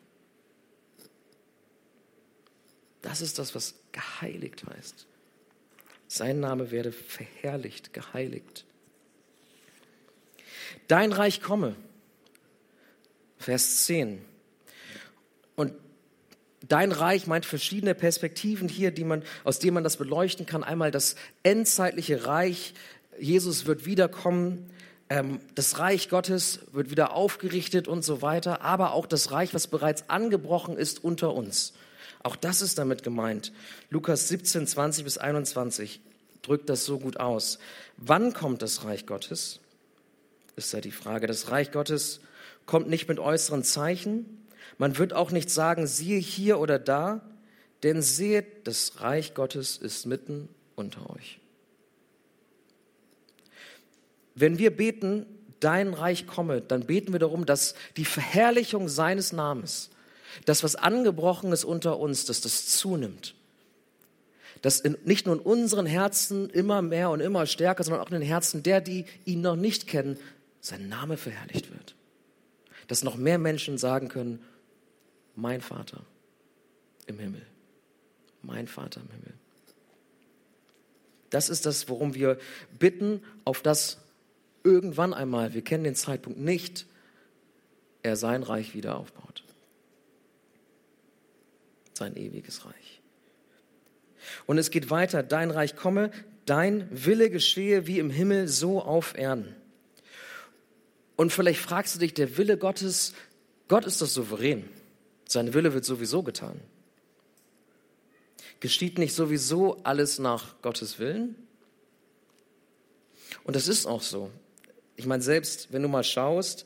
Das 3.02 3.20
ist 3.20 3.38
das, 3.38 3.54
was 3.54 3.74
geheiligt 3.92 4.64
heißt. 4.66 5.06
Sein 6.08 6.40
Name 6.40 6.70
werde 6.70 6.90
verherrlicht, 6.90 7.92
geheiligt. 7.92 8.64
Dein 10.88 11.12
Reich 11.12 11.42
komme. 11.42 11.76
Vers 13.38 13.84
10. 13.84 14.24
Dein 16.66 16.90
Reich 16.92 17.26
meint 17.26 17.46
verschiedene 17.46 17.94
Perspektiven 17.94 18.68
hier, 18.68 18.90
die 18.90 19.04
man, 19.04 19.22
aus 19.44 19.58
denen 19.58 19.74
man 19.74 19.84
das 19.84 19.96
beleuchten 19.96 20.46
kann. 20.46 20.64
Einmal 20.64 20.90
das 20.90 21.14
endzeitliche 21.42 22.26
Reich. 22.26 22.74
Jesus 23.18 23.66
wird 23.66 23.86
wiederkommen. 23.86 24.68
Ähm, 25.08 25.40
das 25.54 25.78
Reich 25.78 26.08
Gottes 26.08 26.60
wird 26.72 26.90
wieder 26.90 27.12
aufgerichtet 27.12 27.86
und 27.86 28.04
so 28.04 28.22
weiter. 28.22 28.62
Aber 28.62 28.92
auch 28.92 29.06
das 29.06 29.30
Reich, 29.30 29.54
was 29.54 29.68
bereits 29.68 30.10
angebrochen 30.10 30.76
ist 30.76 31.04
unter 31.04 31.32
uns. 31.32 31.74
Auch 32.22 32.34
das 32.34 32.62
ist 32.62 32.78
damit 32.78 33.04
gemeint. 33.04 33.52
Lukas 33.90 34.28
17, 34.28 34.66
20 34.66 35.04
bis 35.04 35.18
21 35.18 36.00
drückt 36.42 36.68
das 36.68 36.84
so 36.84 36.98
gut 36.98 37.18
aus. 37.18 37.58
Wann 37.96 38.32
kommt 38.32 38.62
das 38.62 38.84
Reich 38.84 39.06
Gottes? 39.06 39.60
Ist 40.56 40.74
da 40.74 40.80
die 40.80 40.90
Frage. 40.90 41.28
Das 41.28 41.50
Reich 41.50 41.70
Gottes 41.70 42.20
kommt 42.66 42.88
nicht 42.88 43.08
mit 43.08 43.20
äußeren 43.20 43.62
Zeichen, 43.62 44.37
man 44.78 44.96
wird 44.96 45.12
auch 45.12 45.32
nicht 45.32 45.50
sagen, 45.50 45.86
siehe 45.86 46.18
hier 46.18 46.58
oder 46.58 46.78
da, 46.78 47.20
denn 47.82 48.02
seht, 48.02 48.66
das 48.66 49.00
Reich 49.00 49.34
Gottes 49.34 49.76
ist 49.76 50.06
mitten 50.06 50.48
unter 50.76 51.10
euch. 51.10 51.40
Wenn 54.34 54.58
wir 54.58 54.74
beten, 54.76 55.26
dein 55.60 55.94
Reich 55.94 56.26
komme, 56.26 56.60
dann 56.60 56.86
beten 56.86 57.12
wir 57.12 57.18
darum, 57.18 57.44
dass 57.44 57.74
die 57.96 58.04
Verherrlichung 58.04 58.88
seines 58.88 59.32
Namens, 59.32 59.90
das, 60.44 60.62
was 60.62 60.76
angebrochen 60.76 61.52
ist 61.52 61.64
unter 61.64 61.98
uns, 61.98 62.24
dass 62.24 62.40
das 62.40 62.66
zunimmt. 62.66 63.34
Dass 64.62 64.78
in, 64.78 64.96
nicht 65.04 65.26
nur 65.26 65.36
in 65.36 65.40
unseren 65.40 65.86
Herzen 65.86 66.50
immer 66.50 66.82
mehr 66.82 67.10
und 67.10 67.20
immer 67.20 67.46
stärker, 67.46 67.82
sondern 67.82 68.02
auch 68.02 68.10
in 68.10 68.20
den 68.20 68.28
Herzen 68.28 68.62
der, 68.62 68.80
die 68.80 69.04
ihn 69.24 69.40
noch 69.40 69.56
nicht 69.56 69.88
kennen, 69.88 70.18
sein 70.60 70.88
Name 70.88 71.16
verherrlicht 71.16 71.72
wird. 71.72 71.96
Dass 72.86 73.02
noch 73.02 73.16
mehr 73.16 73.38
Menschen 73.38 73.78
sagen 73.78 74.08
können, 74.08 74.40
mein 75.38 75.60
Vater 75.60 76.04
im 77.06 77.18
Himmel. 77.18 77.46
Mein 78.42 78.66
Vater 78.66 79.00
im 79.00 79.10
Himmel. 79.10 79.34
Das 81.30 81.48
ist 81.48 81.64
das, 81.64 81.88
worum 81.88 82.14
wir 82.14 82.38
bitten, 82.78 83.22
auf 83.44 83.62
das 83.62 83.98
irgendwann 84.64 85.14
einmal, 85.14 85.54
wir 85.54 85.62
kennen 85.62 85.84
den 85.84 85.94
Zeitpunkt 85.94 86.40
nicht, 86.40 86.86
er 88.02 88.16
sein 88.16 88.42
Reich 88.42 88.74
wieder 88.74 88.96
aufbaut. 88.96 89.44
Sein 91.94 92.16
ewiges 92.16 92.64
Reich. 92.64 93.00
Und 94.46 94.58
es 94.58 94.70
geht 94.70 94.90
weiter, 94.90 95.22
dein 95.22 95.50
Reich 95.50 95.76
komme, 95.76 96.10
dein 96.46 96.88
Wille 96.90 97.30
geschehe 97.30 97.86
wie 97.86 97.98
im 97.98 98.10
Himmel, 98.10 98.48
so 98.48 98.82
auf 98.82 99.16
Erden. 99.16 99.54
Und 101.16 101.32
vielleicht 101.32 101.60
fragst 101.60 101.94
du 101.94 101.98
dich, 102.00 102.14
der 102.14 102.36
Wille 102.36 102.58
Gottes, 102.58 103.14
Gott 103.68 103.84
ist 103.84 104.00
das 104.00 104.14
souverän. 104.14 104.64
Sein 105.28 105.52
Wille 105.52 105.74
wird 105.74 105.84
sowieso 105.84 106.22
getan. 106.22 106.58
Geschieht 108.60 108.98
nicht 108.98 109.14
sowieso 109.14 109.76
alles 109.84 110.18
nach 110.18 110.60
Gottes 110.62 110.98
Willen? 110.98 111.36
Und 113.44 113.54
das 113.54 113.68
ist 113.68 113.86
auch 113.86 114.00
so. 114.00 114.30
Ich 114.96 115.04
meine, 115.04 115.22
selbst 115.22 115.70
wenn 115.70 115.82
du 115.82 115.88
mal 115.88 116.02
schaust, 116.02 116.64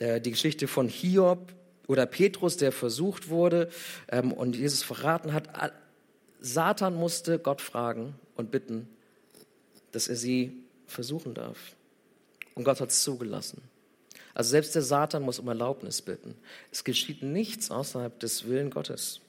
äh, 0.00 0.20
die 0.20 0.32
Geschichte 0.32 0.66
von 0.66 0.88
Hiob 0.88 1.52
oder 1.86 2.04
Petrus, 2.04 2.56
der 2.56 2.72
versucht 2.72 3.28
wurde 3.28 3.70
ähm, 4.08 4.32
und 4.32 4.56
Jesus 4.56 4.82
verraten 4.82 5.32
hat, 5.32 5.72
Satan 6.40 6.96
musste 6.96 7.38
Gott 7.38 7.60
fragen 7.60 8.16
und 8.34 8.50
bitten, 8.50 8.88
dass 9.92 10.08
er 10.08 10.16
sie 10.16 10.52
versuchen 10.88 11.32
darf. 11.32 11.76
Und 12.56 12.64
Gott 12.64 12.80
hat 12.80 12.90
es 12.90 13.04
zugelassen. 13.04 13.62
Also 14.34 14.50
selbst 14.50 14.74
der 14.74 14.82
Satan 14.82 15.22
muss 15.22 15.38
um 15.38 15.48
Erlaubnis 15.48 16.02
bitten. 16.02 16.34
Es 16.72 16.84
geschieht 16.84 17.22
nichts 17.22 17.70
außerhalb 17.70 18.18
des 18.18 18.46
Willen 18.46 18.70
Gottes. 18.70 19.20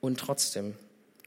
Und 0.00 0.20
trotzdem, 0.20 0.74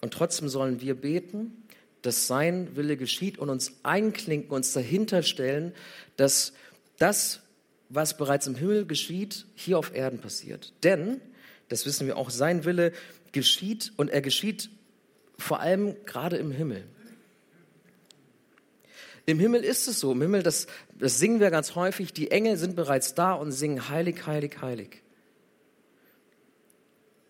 und 0.02 0.13
trotzdem 0.13 0.50
sollen 0.50 0.82
wir 0.82 0.93
beten, 0.93 1.63
dass 2.04 2.28
sein 2.28 2.76
Wille 2.76 2.96
geschieht 2.96 3.39
und 3.39 3.50
uns 3.50 3.74
einklinken, 3.82 4.52
uns 4.52 4.72
dahinter 4.74 5.24
stellen, 5.24 5.74
dass 6.15 6.54
das, 7.00 7.41
was 7.89 8.15
bereits 8.17 8.46
im 8.46 8.54
Himmel 8.54 8.86
geschieht, 8.86 9.48
hier 9.56 9.80
auf 9.80 9.96
Erden 9.96 10.20
passiert. 10.20 10.74
Denn, 10.84 11.20
das 11.70 11.88
wissen 11.88 12.06
wir 12.06 12.17
auch, 12.17 12.30
sein 12.30 12.65
Wille 12.65 12.93
geschieht 13.32 13.93
und 13.98 14.12
er 14.12 14.22
geschieht 14.22 14.70
vor 15.39 15.60
allem 15.60 15.96
gerade 16.06 16.38
im 16.38 16.52
Himmel. 16.52 16.84
Im 19.28 19.40
Himmel 19.40 19.63
ist 19.63 19.90
es 19.90 20.00
so. 20.00 20.13
Im 20.13 20.22
Himmel, 20.22 20.42
das, 20.42 20.68
das 20.98 21.20
singen 21.20 21.42
wir 21.42 21.52
ganz 21.52 21.76
häufig, 21.76 22.13
die 22.13 22.32
Engel 22.32 22.56
sind 22.56 22.78
bereits 22.78 23.13
da 23.13 23.34
und 23.34 23.52
singen 23.52 23.90
heilig, 23.90 24.26
heilig, 24.26 24.62
heilig. 24.62 25.04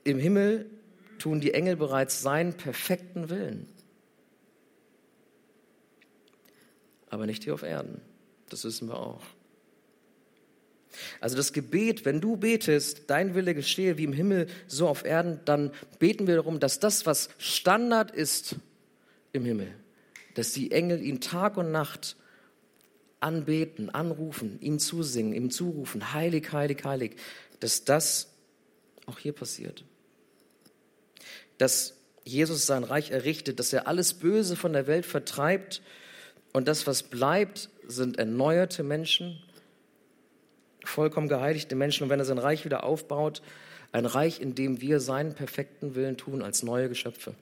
Im 0.03 0.19
Himmel 0.19 0.69
tun 1.17 1.41
die 1.41 1.55
Engel 1.55 1.75
bereits 1.75 2.21
seinen 2.21 2.53
perfekten 2.53 3.29
Willen. 3.31 3.67
Aber 7.09 7.25
nicht 7.25 7.43
hier 7.43 7.55
auf 7.55 7.63
Erden. 7.63 7.99
Das 8.47 8.63
wissen 8.63 8.87
wir 8.89 8.99
auch. 8.99 9.23
Also 11.19 11.35
das 11.35 11.51
Gebet, 11.51 12.05
wenn 12.05 12.21
du 12.21 12.37
betest, 12.37 13.09
dein 13.09 13.33
Wille 13.33 13.55
geschehe 13.55 13.97
wie 13.97 14.03
im 14.03 14.13
Himmel, 14.13 14.47
so 14.67 14.87
auf 14.87 15.03
Erden, 15.03 15.39
dann 15.45 15.71
beten 15.97 16.27
wir 16.27 16.35
darum, 16.35 16.59
dass 16.59 16.79
das, 16.79 17.07
was 17.07 17.29
Standard 17.39 18.11
ist 18.11 18.55
im 19.33 19.45
Himmel, 19.45 19.73
dass 20.37 20.51
die 20.53 20.71
Engel 20.71 21.01
ihn 21.01 21.19
Tag 21.19 21.57
und 21.57 21.71
Nacht 21.71 22.15
anbeten, 23.19 23.89
anrufen, 23.89 24.59
ihm 24.61 24.77
zusingen, 24.77 25.33
ihm 25.33 25.49
zurufen, 25.49 26.13
heilig, 26.13 26.51
heilig, 26.51 26.83
heilig, 26.83 27.15
dass 27.59 27.85
das 27.85 28.31
auch 29.07 29.17
hier 29.17 29.33
passiert. 29.33 29.83
Dass 31.57 31.95
Jesus 32.23 32.67
sein 32.67 32.83
Reich 32.83 33.09
errichtet, 33.09 33.59
dass 33.59 33.73
er 33.73 33.87
alles 33.87 34.13
Böse 34.13 34.55
von 34.55 34.73
der 34.73 34.85
Welt 34.85 35.07
vertreibt 35.07 35.81
und 36.53 36.67
das, 36.67 36.85
was 36.85 37.01
bleibt, 37.01 37.71
sind 37.87 38.19
erneuerte 38.19 38.83
Menschen, 38.83 39.41
vollkommen 40.83 41.29
geheiligte 41.29 41.75
Menschen. 41.75 42.03
Und 42.03 42.09
wenn 42.11 42.19
er 42.19 42.25
sein 42.25 42.37
Reich 42.37 42.63
wieder 42.63 42.83
aufbaut, 42.83 43.41
ein 43.91 44.05
Reich, 44.05 44.39
in 44.39 44.53
dem 44.53 44.81
wir 44.81 44.99
seinen 44.99 45.33
perfekten 45.33 45.95
Willen 45.95 46.15
tun 46.15 46.43
als 46.43 46.61
neue 46.61 46.89
Geschöpfe. 46.89 47.33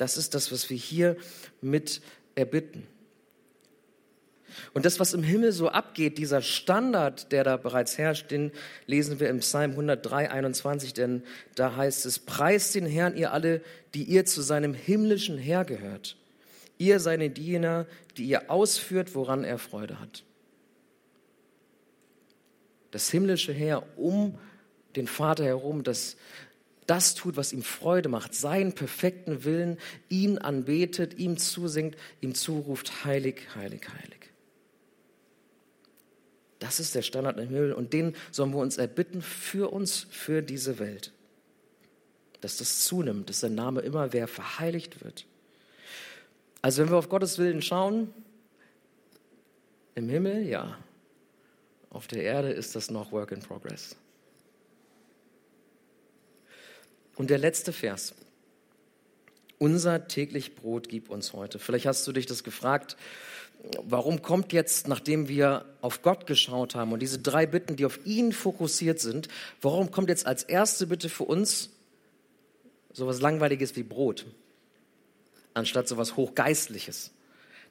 Das 0.00 0.16
ist 0.16 0.34
das, 0.34 0.50
was 0.50 0.70
wir 0.70 0.78
hier 0.78 1.14
mit 1.60 2.00
erbitten. 2.34 2.86
Und 4.72 4.86
das, 4.86 4.98
was 4.98 5.12
im 5.12 5.22
Himmel 5.22 5.52
so 5.52 5.68
abgeht, 5.68 6.16
dieser 6.16 6.40
Standard, 6.40 7.32
der 7.32 7.44
da 7.44 7.58
bereits 7.58 7.98
herrscht, 7.98 8.30
den 8.30 8.50
lesen 8.86 9.20
wir 9.20 9.28
im 9.28 9.40
Psalm 9.40 9.72
103, 9.72 10.30
21, 10.30 10.94
denn 10.94 11.22
da 11.54 11.76
heißt 11.76 12.06
es, 12.06 12.18
preist 12.18 12.74
den 12.74 12.86
Herrn, 12.86 13.14
ihr 13.14 13.34
alle, 13.34 13.60
die 13.92 14.04
ihr 14.04 14.24
zu 14.24 14.40
seinem 14.40 14.72
himmlischen 14.72 15.36
Herr 15.36 15.66
gehört, 15.66 16.16
ihr 16.78 16.98
seine 16.98 17.28
Diener, 17.28 17.86
die 18.16 18.24
ihr 18.24 18.50
ausführt, 18.50 19.14
woran 19.14 19.44
er 19.44 19.58
Freude 19.58 20.00
hat. 20.00 20.24
Das 22.90 23.10
himmlische 23.10 23.52
Heer 23.52 23.82
um 23.98 24.38
den 24.96 25.06
Vater 25.06 25.44
herum, 25.44 25.84
das 25.84 26.16
das 26.90 27.14
tut, 27.14 27.36
was 27.36 27.52
ihm 27.52 27.62
Freude 27.62 28.08
macht, 28.08 28.34
seinen 28.34 28.72
perfekten 28.72 29.44
Willen, 29.44 29.78
ihn 30.08 30.38
anbetet, 30.38 31.16
ihm 31.18 31.36
zusingt, 31.38 31.96
ihm 32.20 32.34
zuruft, 32.34 33.04
heilig, 33.04 33.42
heilig, 33.54 33.88
heilig. 33.88 34.32
Das 36.58 36.80
ist 36.80 36.96
der 36.96 37.02
Standard 37.02 37.38
im 37.38 37.48
Himmel 37.48 37.72
und 37.74 37.92
den 37.92 38.16
sollen 38.32 38.50
wir 38.50 38.58
uns 38.58 38.76
erbitten 38.76 39.22
für 39.22 39.72
uns, 39.72 40.08
für 40.10 40.42
diese 40.42 40.80
Welt. 40.80 41.12
Dass 42.40 42.56
das 42.56 42.80
zunimmt, 42.84 43.30
dass 43.30 43.38
sein 43.38 43.54
Name 43.54 43.82
immer 43.82 44.08
mehr 44.08 44.26
verheiligt 44.26 45.04
wird. 45.04 45.26
Also 46.60 46.82
wenn 46.82 46.90
wir 46.90 46.96
auf 46.96 47.08
Gottes 47.08 47.38
Willen 47.38 47.62
schauen, 47.62 48.12
im 49.94 50.08
Himmel, 50.08 50.42
ja. 50.42 50.76
Auf 51.88 52.08
der 52.08 52.24
Erde 52.24 52.50
ist 52.50 52.74
das 52.74 52.90
noch 52.90 53.12
Work 53.12 53.30
in 53.30 53.40
Progress. 53.40 53.96
Und 57.20 57.28
der 57.28 57.36
letzte 57.36 57.74
Vers. 57.74 58.14
Unser 59.58 60.08
täglich 60.08 60.54
Brot 60.54 60.88
gib 60.88 61.10
uns 61.10 61.34
heute. 61.34 61.58
Vielleicht 61.58 61.84
hast 61.84 62.06
du 62.06 62.12
dich 62.12 62.24
das 62.24 62.44
gefragt, 62.44 62.96
warum 63.82 64.22
kommt 64.22 64.54
jetzt, 64.54 64.88
nachdem 64.88 65.28
wir 65.28 65.66
auf 65.82 66.00
Gott 66.00 66.26
geschaut 66.26 66.74
haben 66.74 66.92
und 66.92 67.00
diese 67.00 67.18
drei 67.18 67.44
Bitten, 67.44 67.76
die 67.76 67.84
auf 67.84 68.06
ihn 68.06 68.32
fokussiert 68.32 69.00
sind, 69.00 69.28
warum 69.60 69.90
kommt 69.90 70.08
jetzt 70.08 70.26
als 70.26 70.44
erste 70.44 70.86
Bitte 70.86 71.10
für 71.10 71.24
uns 71.24 71.68
sowas 72.90 73.20
Langweiliges 73.20 73.76
wie 73.76 73.82
Brot, 73.82 74.24
anstatt 75.52 75.88
sowas 75.88 76.16
Hochgeistliches? 76.16 77.10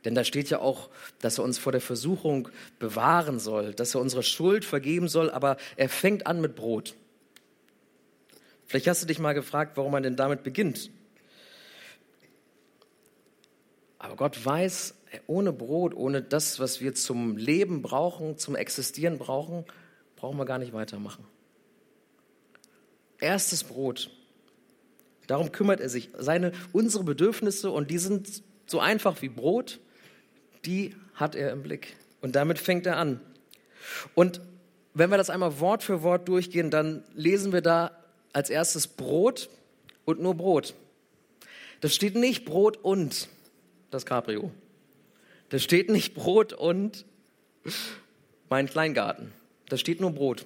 Denn 0.05 0.13
da 0.13 0.23
steht 0.23 0.51
ja 0.51 0.59
auch, 0.59 0.91
dass 1.21 1.39
er 1.39 1.43
uns 1.43 1.57
vor 1.57 1.71
der 1.71 1.81
Versuchung 1.81 2.49
bewahren 2.77 3.39
soll, 3.39 3.73
dass 3.73 3.95
er 3.95 4.01
unsere 4.01 4.21
Schuld 4.21 4.63
vergeben 4.63 5.07
soll, 5.07 5.31
aber 5.31 5.57
er 5.75 5.89
fängt 5.89 6.27
an 6.27 6.39
mit 6.39 6.55
Brot. 6.55 6.93
Vielleicht 8.69 8.87
hast 8.87 9.01
du 9.01 9.07
dich 9.07 9.17
mal 9.17 9.33
gefragt, 9.33 9.77
warum 9.77 9.91
man 9.91 10.03
denn 10.03 10.15
damit 10.15 10.43
beginnt. 10.43 10.91
Aber 13.97 14.15
Gott 14.15 14.45
weiß, 14.45 14.93
ohne 15.25 15.51
Brot, 15.51 15.95
ohne 15.95 16.21
das, 16.21 16.59
was 16.59 16.79
wir 16.79 16.93
zum 16.93 17.35
Leben 17.35 17.81
brauchen, 17.81 18.37
zum 18.37 18.55
Existieren 18.55 19.17
brauchen, 19.17 19.65
brauchen 20.15 20.37
wir 20.37 20.45
gar 20.45 20.59
nicht 20.59 20.71
weitermachen. 20.71 21.25
Erstes 23.19 23.63
Brot. 23.63 24.11
Darum 25.25 25.51
kümmert 25.51 25.79
er 25.79 25.89
sich. 25.89 26.11
Seine, 26.15 26.51
unsere 26.71 27.03
Bedürfnisse, 27.03 27.71
und 27.71 27.89
die 27.89 27.97
sind 27.97 28.43
so 28.67 28.79
einfach 28.79 29.23
wie 29.23 29.29
Brot, 29.29 29.79
die 30.65 30.95
hat 31.15 31.33
er 31.33 31.51
im 31.53 31.63
Blick. 31.63 31.97
Und 32.21 32.35
damit 32.35 32.59
fängt 32.59 32.85
er 32.85 32.97
an. 32.97 33.19
Und 34.13 34.41
wenn 34.93 35.09
wir 35.09 35.17
das 35.17 35.31
einmal 35.31 35.59
Wort 35.59 35.81
für 35.81 36.03
Wort 36.03 36.27
durchgehen, 36.27 36.69
dann 36.69 37.03
lesen 37.15 37.51
wir 37.51 37.61
da 37.61 37.95
als 38.33 38.49
erstes 38.49 38.87
Brot 38.87 39.49
und 40.05 40.21
nur 40.21 40.35
Brot. 40.35 40.73
Das 41.81 41.95
steht 41.95 42.15
nicht 42.15 42.45
Brot 42.45 42.77
und 42.77 43.29
das 43.91 44.05
Cabrio. 44.05 44.51
Das 45.49 45.63
steht 45.63 45.89
nicht 45.89 46.13
Brot 46.13 46.53
und 46.53 47.05
mein 48.49 48.67
Kleingarten. 48.67 49.31
Das 49.67 49.79
steht 49.79 49.99
nur 50.01 50.11
Brot. 50.11 50.45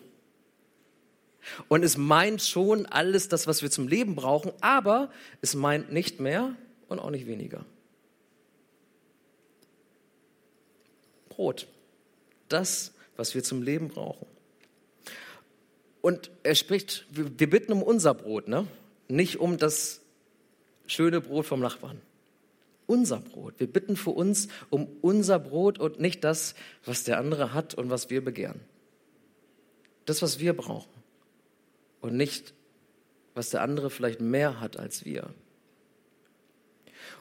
Und 1.68 1.84
es 1.84 1.98
meint 1.98 2.42
schon 2.42 2.86
alles 2.86 3.28
das, 3.28 3.48
was 3.48 3.62
wir 3.62 3.70
zum 3.70 3.88
Leben 3.88 4.16
brauchen, 4.16 4.54
aber 4.62 5.12
es 5.42 5.56
meint 5.56 5.92
nicht 5.92 6.20
mehr 6.20 6.56
und 6.88 7.00
auch 7.00 7.10
nicht 7.10 7.28
weniger. 7.28 7.66
Brot. 11.30 11.68
Das, 12.48 12.94
was 13.18 13.36
wir 13.36 13.44
zum 13.44 13.62
Leben 13.62 13.90
brauchen. 13.90 14.28
Und 16.04 16.32
er 16.44 16.54
spricht, 16.54 17.06
wir 17.12 17.50
bitten 17.50 17.72
um 17.72 17.82
unser 17.82 18.14
Brot, 18.14 18.50
ne? 18.50 18.68
nicht 19.08 19.40
um 19.40 19.58
das 19.58 20.02
schöne 20.86 21.22
Brot 21.22 21.46
vom 21.46 21.62
Nachbarn. 21.62 22.02
Unser 22.88 23.22
Brot. 23.22 23.54
Wir 23.58 23.68
bitten 23.68 23.96
für 23.96 24.10
uns 24.10 24.50
um 24.70 24.86
unser 25.00 25.40
Brot 25.40 25.80
und 25.80 26.02
nicht 26.02 26.26
das, 26.26 26.56
was 26.84 27.06
der 27.06 27.20
andere 27.20 27.54
hat 27.54 27.74
und 27.76 27.90
was 27.90 28.10
wir 28.10 28.22
begehren. 28.22 28.60
Das, 30.04 30.22
was 30.22 30.40
wir 30.40 30.52
brauchen. 30.52 30.92
Und 32.02 32.18
nicht, 32.18 32.54
was 33.34 33.52
der 33.52 33.62
andere 33.62 33.90
vielleicht 33.90 34.20
mehr 34.20 34.60
hat 34.60 34.76
als 34.76 35.06
wir. 35.06 35.34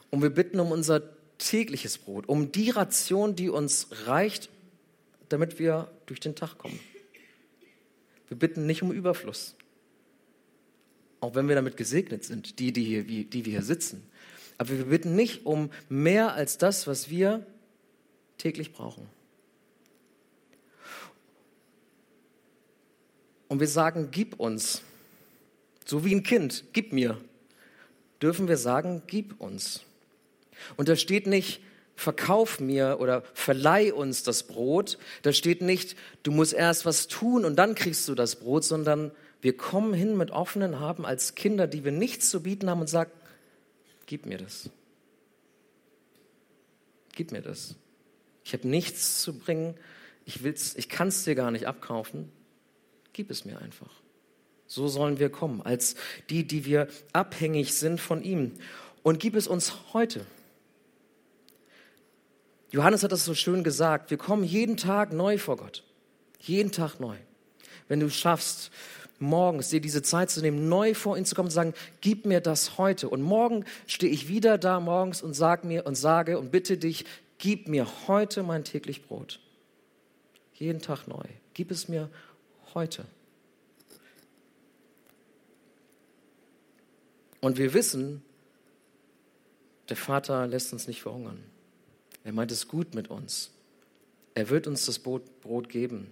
Und 0.09 0.21
wir 0.21 0.29
bitten 0.29 0.59
um 0.59 0.71
unser 0.73 1.03
tägliches 1.37 1.99
Brot, 1.99 2.27
um 2.27 2.51
die 2.51 2.69
Ration, 2.69 3.37
die 3.37 3.47
uns 3.47 3.87
reicht, 4.07 4.49
damit 5.29 5.57
wir 5.57 5.89
durch 6.05 6.19
den 6.19 6.35
Tag 6.35 6.57
kommen. 6.57 6.81
Wir 8.27 8.37
bitten 8.37 8.65
nicht 8.65 8.81
um 8.83 8.91
Überfluss. 8.91 9.55
Auch 11.19 11.35
wenn 11.35 11.47
wir 11.47 11.55
damit 11.55 11.77
gesegnet 11.77 12.23
sind, 12.23 12.59
die, 12.59 12.73
die, 12.73 12.83
hier, 12.83 13.03
die 13.03 13.45
wir 13.45 13.51
hier 13.51 13.61
sitzen. 13.63 14.03
Aber 14.57 14.69
wir 14.69 14.85
bitten 14.85 15.15
nicht 15.15 15.45
um 15.45 15.71
mehr 15.89 16.33
als 16.33 16.57
das, 16.57 16.87
was 16.87 17.09
wir 17.09 17.45
täglich 18.37 18.73
brauchen. 18.73 19.07
Und 23.47 23.59
wir 23.59 23.67
sagen, 23.67 24.09
gib 24.11 24.39
uns. 24.39 24.81
So 25.85 26.03
wie 26.05 26.15
ein 26.15 26.23
Kind, 26.23 26.65
gib 26.73 26.91
mir. 26.91 27.19
Dürfen 28.21 28.47
wir 28.47 28.57
sagen, 28.57 29.03
gib 29.05 29.39
uns. 29.39 29.83
Und 30.77 30.89
da 30.89 30.95
steht 30.95 31.27
nicht, 31.27 31.61
verkauf 31.95 32.59
mir 32.59 32.97
oder 32.99 33.23
verleih 33.33 33.93
uns 33.93 34.23
das 34.23 34.43
Brot. 34.43 34.97
Da 35.21 35.33
steht 35.33 35.61
nicht, 35.61 35.95
du 36.23 36.31
musst 36.31 36.53
erst 36.53 36.85
was 36.85 37.07
tun 37.07 37.45
und 37.45 37.55
dann 37.55 37.75
kriegst 37.75 38.07
du 38.07 38.15
das 38.15 38.37
Brot, 38.37 38.63
sondern 38.63 39.11
wir 39.41 39.55
kommen 39.57 39.93
hin 39.93 40.17
mit 40.17 40.31
offenen 40.31 40.79
Haben 40.79 41.05
als 41.05 41.35
Kinder, 41.35 41.67
die 41.67 41.83
wir 41.83 41.91
nichts 41.91 42.29
zu 42.29 42.43
bieten 42.43 42.69
haben 42.69 42.81
und 42.81 42.87
sagen, 42.87 43.11
gib 44.05 44.25
mir 44.25 44.37
das. 44.37 44.69
Gib 47.15 47.31
mir 47.31 47.41
das. 47.41 47.75
Ich 48.43 48.53
habe 48.53 48.67
nichts 48.67 49.21
zu 49.21 49.37
bringen. 49.37 49.75
Ich, 50.25 50.43
ich 50.43 50.89
kann 50.89 51.09
es 51.09 51.23
dir 51.23 51.35
gar 51.35 51.51
nicht 51.51 51.67
abkaufen. 51.67 52.31
Gib 53.11 53.29
es 53.29 53.45
mir 53.45 53.59
einfach. 53.59 53.91
So 54.65 54.87
sollen 54.87 55.19
wir 55.19 55.29
kommen, 55.29 55.61
als 55.61 55.95
die, 56.29 56.47
die 56.47 56.65
wir 56.65 56.87
abhängig 57.11 57.75
sind 57.75 57.99
von 58.01 58.23
ihm. 58.23 58.53
Und 59.03 59.19
gib 59.19 59.35
es 59.35 59.47
uns 59.47 59.93
heute. 59.93 60.25
Johannes 62.73 63.03
hat 63.03 63.11
das 63.11 63.23
so 63.23 63.35
schön 63.35 63.63
gesagt. 63.63 64.09
Wir 64.09 64.17
kommen 64.17 64.43
jeden 64.43 64.77
Tag 64.77 65.13
neu 65.13 65.37
vor 65.37 65.57
Gott. 65.57 65.83
Jeden 66.39 66.71
Tag 66.71 66.99
neu. 66.99 67.15
Wenn 67.87 67.99
du 67.99 68.09
schaffst, 68.09 68.71
morgens 69.19 69.69
dir 69.69 69.79
diese 69.79 70.01
Zeit 70.01 70.31
zu 70.31 70.41
nehmen, 70.41 70.67
neu 70.67 70.95
vor 70.95 71.15
ihn 71.15 71.23
zu 71.23 71.35
kommen 71.35 71.45
und 71.45 71.51
zu 71.51 71.55
sagen, 71.55 71.75
gib 72.01 72.25
mir 72.25 72.41
das 72.41 72.79
heute. 72.79 73.09
Und 73.09 73.21
morgen 73.21 73.63
stehe 73.85 74.11
ich 74.11 74.27
wieder 74.27 74.57
da 74.57 74.79
morgens 74.79 75.21
und 75.21 75.35
sag 75.35 75.63
mir 75.63 75.85
und 75.85 75.93
sage 75.93 76.39
und 76.39 76.51
bitte 76.51 76.79
dich, 76.79 77.05
gib 77.37 77.67
mir 77.67 77.87
heute 78.07 78.41
mein 78.41 78.63
täglich 78.63 79.05
Brot. 79.05 79.39
Jeden 80.55 80.81
Tag 80.81 81.07
neu. 81.07 81.25
Gib 81.53 81.69
es 81.69 81.87
mir 81.87 82.09
heute. 82.73 83.05
Und 87.39 87.59
wir 87.59 87.75
wissen, 87.75 88.23
der 89.89 89.97
Vater 89.97 90.47
lässt 90.47 90.73
uns 90.73 90.87
nicht 90.87 91.03
verhungern. 91.03 91.52
Er 92.23 92.33
meint 92.33 92.51
es 92.51 92.67
gut 92.67 92.95
mit 92.95 93.09
uns. 93.09 93.51
Er 94.35 94.49
wird 94.49 94.67
uns 94.67 94.85
das 94.85 94.99
Brot 94.99 95.69
geben. 95.69 96.07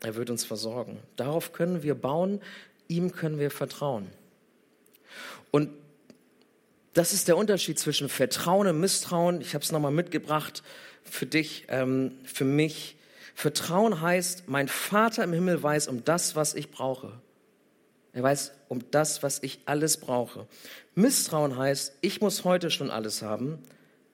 Er 0.00 0.14
wird 0.14 0.30
uns 0.30 0.44
versorgen. 0.44 0.98
Darauf 1.16 1.52
können 1.52 1.82
wir 1.82 1.94
bauen, 1.94 2.40
ihm 2.88 3.12
können 3.12 3.38
wir 3.38 3.50
vertrauen. 3.50 4.08
Und 5.50 5.70
Das 6.92 7.12
ist 7.12 7.28
der 7.28 7.36
Unterschied 7.36 7.78
zwischen 7.78 8.08
Vertrauen 8.08 8.66
und 8.66 8.80
Misstrauen. 8.80 9.40
Ich 9.40 9.54
habe 9.54 9.64
es 9.64 9.70
nochmal 9.70 9.92
mitgebracht 9.92 10.64
für 11.04 11.24
dich, 11.24 11.66
ähm, 11.68 12.18
für 12.24 12.44
mich. 12.44 12.96
Vertrauen 13.36 14.00
heißt, 14.00 14.48
mein 14.48 14.66
Vater 14.66 15.22
im 15.22 15.32
Himmel 15.32 15.62
weiß 15.62 15.86
um 15.86 16.04
das, 16.04 16.34
was 16.34 16.54
ich 16.54 16.72
brauche. 16.72 17.12
Er 18.12 18.22
weiß 18.22 18.52
um 18.68 18.90
das, 18.90 19.22
was 19.22 19.42
ich 19.42 19.60
alles 19.66 19.98
brauche. 19.98 20.46
Misstrauen 20.94 21.56
heißt, 21.56 21.96
ich 22.00 22.20
muss 22.20 22.44
heute 22.44 22.70
schon 22.70 22.90
alles 22.90 23.22
haben, 23.22 23.58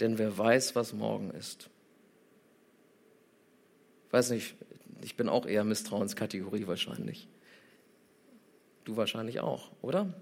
denn 0.00 0.18
wer 0.18 0.36
weiß, 0.36 0.74
was 0.74 0.92
morgen 0.92 1.30
ist. 1.30 1.70
Ich 4.06 4.12
weiß 4.12 4.30
nicht, 4.30 4.54
ich 5.02 5.16
bin 5.16 5.28
auch 5.28 5.46
eher 5.46 5.64
Misstrauenskategorie 5.64 6.66
wahrscheinlich. 6.66 7.28
Du 8.84 8.96
wahrscheinlich 8.96 9.40
auch, 9.40 9.70
oder? 9.82 10.12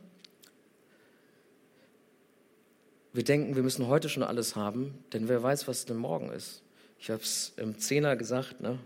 Wir 3.12 3.24
denken, 3.24 3.54
wir 3.54 3.62
müssen 3.62 3.86
heute 3.86 4.08
schon 4.08 4.22
alles 4.22 4.56
haben, 4.56 5.04
denn 5.12 5.28
wer 5.28 5.42
weiß, 5.42 5.68
was 5.68 5.84
denn 5.84 5.96
morgen 5.96 6.30
ist. 6.30 6.62
Ich 6.98 7.10
habe 7.10 7.22
es 7.22 7.52
im 7.56 7.78
Zehner 7.78 8.16
gesagt, 8.16 8.60
ne? 8.60 8.78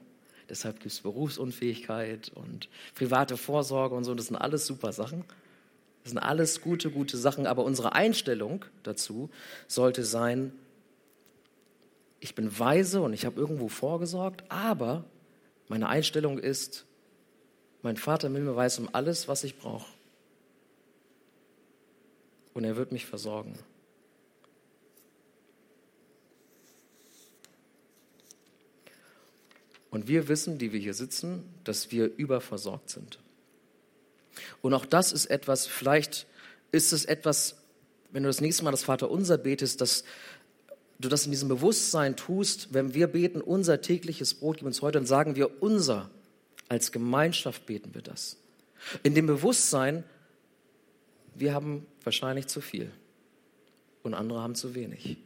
Deshalb 0.48 0.80
gibt 0.80 0.92
es 0.92 1.00
Berufsunfähigkeit 1.00 2.30
und 2.34 2.68
private 2.94 3.36
Vorsorge 3.36 3.94
und 3.94 4.04
so. 4.04 4.14
Das 4.14 4.26
sind 4.26 4.36
alles 4.36 4.66
super 4.66 4.92
Sachen. 4.92 5.24
Das 6.02 6.12
sind 6.12 6.18
alles 6.18 6.60
gute, 6.60 6.90
gute 6.90 7.16
Sachen. 7.16 7.46
Aber 7.46 7.64
unsere 7.64 7.92
Einstellung 7.92 8.64
dazu 8.82 9.30
sollte 9.66 10.04
sein, 10.04 10.52
ich 12.20 12.34
bin 12.34 12.58
weise 12.58 13.00
und 13.00 13.12
ich 13.12 13.24
habe 13.24 13.40
irgendwo 13.40 13.68
vorgesorgt, 13.68 14.44
aber 14.48 15.04
meine 15.68 15.88
Einstellung 15.88 16.38
ist, 16.38 16.84
mein 17.82 17.96
Vater 17.96 18.26
im 18.26 18.34
Himmel 18.34 18.56
weiß 18.56 18.80
um 18.80 18.88
alles, 18.92 19.28
was 19.28 19.44
ich 19.44 19.58
brauche. 19.58 19.86
Und 22.54 22.64
er 22.64 22.76
wird 22.76 22.90
mich 22.90 23.06
versorgen. 23.06 23.56
Und 29.90 30.08
wir 30.08 30.28
wissen, 30.28 30.58
die 30.58 30.72
wir 30.72 30.80
hier 30.80 30.94
sitzen, 30.94 31.44
dass 31.64 31.90
wir 31.90 32.14
überversorgt 32.16 32.90
sind. 32.90 33.18
Und 34.60 34.74
auch 34.74 34.86
das 34.86 35.12
ist 35.12 35.26
etwas, 35.26 35.66
vielleicht 35.66 36.26
ist 36.72 36.92
es 36.92 37.04
etwas, 37.04 37.56
wenn 38.10 38.22
du 38.22 38.28
das 38.28 38.40
nächste 38.40 38.64
Mal 38.64 38.70
das 38.70 38.84
Vaterunser 38.84 39.38
betest, 39.38 39.80
dass 39.80 40.04
du 40.98 41.08
das 41.08 41.24
in 41.24 41.30
diesem 41.30 41.48
Bewusstsein 41.48 42.16
tust, 42.16 42.72
wenn 42.72 42.94
wir 42.94 43.06
beten, 43.06 43.40
unser 43.40 43.80
tägliches 43.80 44.34
Brot 44.34 44.58
gib 44.58 44.66
uns 44.66 44.82
heute, 44.82 44.98
dann 44.98 45.06
sagen 45.06 45.36
wir 45.36 45.62
unser. 45.62 46.10
Als 46.68 46.92
Gemeinschaft 46.92 47.64
beten 47.66 47.94
wir 47.94 48.02
das. 48.02 48.36
In 49.02 49.14
dem 49.14 49.26
Bewusstsein, 49.26 50.04
wir 51.34 51.54
haben 51.54 51.86
wahrscheinlich 52.04 52.46
zu 52.46 52.60
viel 52.60 52.90
und 54.02 54.14
andere 54.14 54.40
haben 54.40 54.54
zu 54.54 54.74
wenig. 54.74 55.16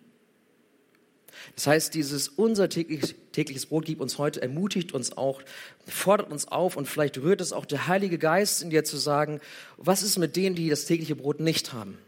Das 1.55 1.67
heißt, 1.67 1.95
dieses 1.95 2.29
unser 2.29 2.69
tägliches, 2.69 3.15
tägliches 3.33 3.67
Brot 3.67 3.85
gibt 3.85 4.01
uns 4.01 4.19
heute, 4.19 4.43
ermutigt 4.43 4.93
uns 4.93 5.17
auch, 5.17 5.43
fordert 5.87 6.31
uns 6.31 6.49
auf 6.49 6.77
und 6.77 6.87
vielleicht 6.87 7.19
rührt 7.19 7.41
es 7.41 7.53
auch 7.53 7.67
der 7.67 7.87
Heilige 7.87 8.19
Geist 8.19 8.63
in 8.63 8.71
dir 8.71 8.85
zu 8.85 8.97
sagen, 8.97 9.41
was 9.77 10.03
ist 10.03 10.19
mit 10.19 10.37
denen, 10.37 10.55
die 10.55 10.69
das 10.69 10.85
tägliche 10.85 11.17
Brot 11.17 11.41
nicht 11.41 11.73
haben? 11.73 11.99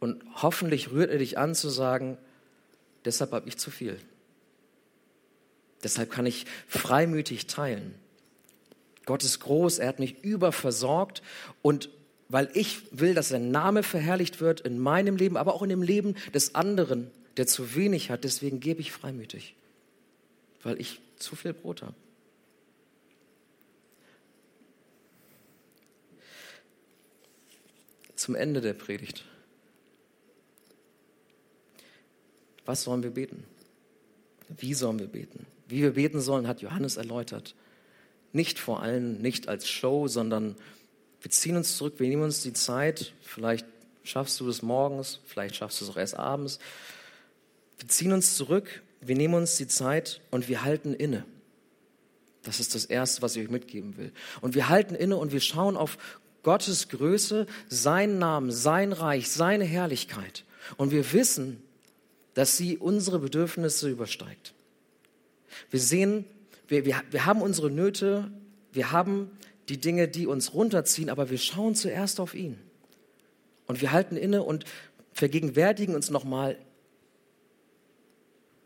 Und 0.00 0.22
hoffentlich 0.34 0.90
rührt 0.90 1.10
er 1.10 1.18
dich 1.18 1.38
an 1.38 1.54
zu 1.54 1.68
sagen, 1.68 2.18
deshalb 3.04 3.32
habe 3.32 3.48
ich 3.48 3.56
zu 3.56 3.70
viel. 3.70 3.98
Deshalb 5.82 6.10
kann 6.10 6.26
ich 6.26 6.46
freimütig 6.66 7.46
teilen. 7.46 7.94
Gott 9.06 9.24
ist 9.24 9.40
groß, 9.40 9.78
er 9.78 9.88
hat 9.88 10.00
mich 10.00 10.22
überversorgt 10.22 11.22
und 11.62 11.88
weil 12.28 12.50
ich 12.54 12.82
will, 12.90 13.14
dass 13.14 13.30
sein 13.30 13.50
Name 13.50 13.82
verherrlicht 13.82 14.40
wird 14.40 14.60
in 14.60 14.78
meinem 14.78 15.16
Leben, 15.16 15.36
aber 15.36 15.54
auch 15.54 15.62
in 15.62 15.70
dem 15.70 15.82
Leben 15.82 16.14
des 16.34 16.54
anderen, 16.54 17.10
der 17.36 17.46
zu 17.46 17.74
wenig 17.74 18.10
hat. 18.10 18.24
Deswegen 18.24 18.60
gebe 18.60 18.80
ich 18.80 18.92
freimütig, 18.92 19.54
weil 20.62 20.80
ich 20.80 21.00
zu 21.16 21.36
viel 21.36 21.54
Brot 21.54 21.82
habe. 21.82 21.94
Zum 28.14 28.34
Ende 28.34 28.60
der 28.60 28.74
Predigt. 28.74 29.24
Was 32.66 32.82
sollen 32.82 33.02
wir 33.02 33.10
beten? 33.10 33.44
Wie 34.48 34.74
sollen 34.74 34.98
wir 34.98 35.06
beten? 35.06 35.46
Wie 35.68 35.82
wir 35.82 35.92
beten 35.92 36.20
sollen, 36.20 36.48
hat 36.48 36.60
Johannes 36.60 36.96
erläutert. 36.96 37.54
Nicht 38.32 38.58
vor 38.58 38.82
allem, 38.82 39.22
nicht 39.22 39.48
als 39.48 39.68
Show, 39.68 40.08
sondern 40.08 40.56
wir 41.20 41.30
ziehen 41.30 41.56
uns 41.56 41.76
zurück, 41.76 41.94
wir 41.98 42.08
nehmen 42.08 42.22
uns 42.22 42.42
die 42.42 42.52
Zeit, 42.52 43.12
vielleicht 43.22 43.66
schaffst 44.04 44.40
du 44.40 44.48
es 44.48 44.62
morgens, 44.62 45.20
vielleicht 45.26 45.56
schaffst 45.56 45.80
du 45.80 45.84
es 45.84 45.90
auch 45.90 45.96
erst 45.96 46.16
abends. 46.16 46.58
Wir 47.78 47.88
ziehen 47.88 48.12
uns 48.12 48.36
zurück, 48.36 48.82
wir 49.00 49.16
nehmen 49.16 49.34
uns 49.34 49.56
die 49.56 49.66
Zeit 49.66 50.20
und 50.30 50.48
wir 50.48 50.64
halten 50.64 50.94
inne. 50.94 51.24
Das 52.42 52.60
ist 52.60 52.74
das 52.74 52.84
Erste, 52.84 53.22
was 53.22 53.36
ich 53.36 53.44
euch 53.44 53.50
mitgeben 53.50 53.96
will. 53.96 54.12
Und 54.40 54.54
wir 54.54 54.68
halten 54.68 54.94
inne 54.94 55.16
und 55.16 55.32
wir 55.32 55.40
schauen 55.40 55.76
auf 55.76 55.98
Gottes 56.42 56.88
Größe, 56.88 57.46
seinen 57.68 58.18
Namen, 58.18 58.50
sein 58.50 58.92
Reich, 58.92 59.28
seine 59.28 59.64
Herrlichkeit. 59.64 60.44
Und 60.76 60.92
wir 60.92 61.12
wissen, 61.12 61.62
dass 62.34 62.56
sie 62.56 62.78
unsere 62.78 63.18
Bedürfnisse 63.18 63.90
übersteigt. 63.90 64.54
Wir 65.70 65.80
sehen, 65.80 66.24
wir, 66.68 66.84
wir, 66.84 67.02
wir 67.10 67.26
haben 67.26 67.42
unsere 67.42 67.70
Nöte, 67.70 68.30
wir 68.72 68.92
haben 68.92 69.30
die 69.68 69.78
Dinge, 69.78 70.08
die 70.08 70.26
uns 70.26 70.54
runterziehen, 70.54 71.10
aber 71.10 71.30
wir 71.30 71.38
schauen 71.38 71.74
zuerst 71.74 72.20
auf 72.20 72.34
ihn. 72.34 72.58
Und 73.66 73.80
wir 73.80 73.92
halten 73.92 74.16
inne 74.16 74.42
und 74.42 74.64
vergegenwärtigen 75.12 75.94
uns 75.94 76.10
nochmal, 76.10 76.56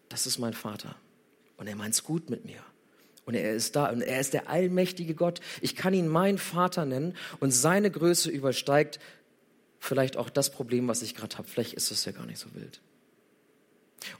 das 0.08 0.26
ist 0.26 0.38
mein 0.38 0.52
Vater. 0.52 0.94
Und 1.56 1.66
er 1.66 1.76
meint 1.76 1.94
es 1.94 2.04
gut 2.04 2.30
mit 2.30 2.44
mir. 2.44 2.62
Und 3.24 3.34
er 3.34 3.54
ist 3.54 3.76
da 3.76 3.90
und 3.90 4.02
er 4.02 4.20
ist 4.20 4.34
der 4.34 4.48
allmächtige 4.48 5.14
Gott. 5.14 5.40
Ich 5.60 5.76
kann 5.76 5.94
ihn 5.94 6.08
mein 6.08 6.38
Vater 6.38 6.84
nennen 6.84 7.14
und 7.40 7.52
seine 7.52 7.90
Größe 7.90 8.30
übersteigt 8.30 8.98
vielleicht 9.78 10.16
auch 10.16 10.30
das 10.30 10.50
Problem, 10.50 10.88
was 10.88 11.02
ich 11.02 11.14
gerade 11.14 11.38
habe. 11.38 11.48
Vielleicht 11.48 11.74
ist 11.74 11.90
es 11.90 12.04
ja 12.04 12.12
gar 12.12 12.26
nicht 12.26 12.38
so 12.38 12.54
wild. 12.54 12.80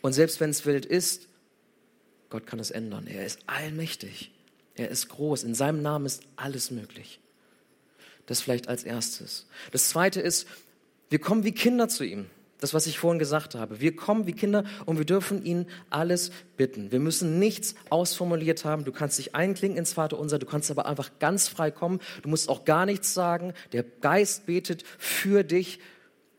Und 0.00 0.12
selbst 0.12 0.40
wenn 0.40 0.50
es 0.50 0.66
wild 0.66 0.86
ist, 0.86 1.28
Gott 2.30 2.46
kann 2.46 2.58
es 2.58 2.70
ändern. 2.70 3.06
Er 3.06 3.26
ist 3.26 3.40
allmächtig. 3.46 4.32
Er 4.74 4.88
ist 4.88 5.08
groß. 5.08 5.44
In 5.44 5.54
seinem 5.54 5.82
Namen 5.82 6.06
ist 6.06 6.22
alles 6.36 6.70
möglich. 6.70 7.20
Das 8.26 8.40
vielleicht 8.40 8.68
als 8.68 8.84
erstes. 8.84 9.46
Das 9.72 9.88
zweite 9.88 10.20
ist, 10.20 10.46
wir 11.10 11.18
kommen 11.18 11.44
wie 11.44 11.52
Kinder 11.52 11.88
zu 11.88 12.04
ihm. 12.04 12.26
Das, 12.60 12.74
was 12.74 12.86
ich 12.86 12.96
vorhin 12.96 13.18
gesagt 13.18 13.56
habe. 13.56 13.80
Wir 13.80 13.96
kommen 13.96 14.28
wie 14.28 14.32
Kinder 14.32 14.64
und 14.86 14.96
wir 14.96 15.04
dürfen 15.04 15.44
ihn 15.44 15.66
alles 15.90 16.30
bitten. 16.56 16.92
Wir 16.92 17.00
müssen 17.00 17.40
nichts 17.40 17.74
ausformuliert 17.90 18.64
haben. 18.64 18.84
Du 18.84 18.92
kannst 18.92 19.18
dich 19.18 19.34
einklinken 19.34 19.76
ins 19.76 19.94
Vaterunser, 19.94 20.38
du 20.38 20.46
kannst 20.46 20.70
aber 20.70 20.86
einfach 20.86 21.10
ganz 21.18 21.48
frei 21.48 21.72
kommen. 21.72 21.98
Du 22.22 22.28
musst 22.28 22.48
auch 22.48 22.64
gar 22.64 22.86
nichts 22.86 23.14
sagen. 23.14 23.52
Der 23.72 23.82
Geist 23.82 24.46
betet 24.46 24.84
für 24.96 25.42
dich. 25.42 25.80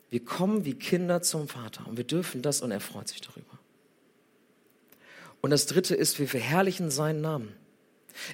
Wir 0.08 0.24
kommen 0.24 0.64
wie 0.64 0.72
Kinder 0.72 1.20
zum 1.20 1.46
Vater 1.46 1.86
und 1.86 1.98
wir 1.98 2.04
dürfen 2.04 2.40
das 2.40 2.62
und 2.62 2.70
er 2.70 2.80
freut 2.80 3.08
sich 3.08 3.20
darüber. 3.20 3.58
Und 5.42 5.50
das 5.50 5.66
dritte 5.66 5.94
ist, 5.94 6.18
wir 6.18 6.26
verherrlichen 6.26 6.90
seinen 6.90 7.20
Namen. 7.20 7.52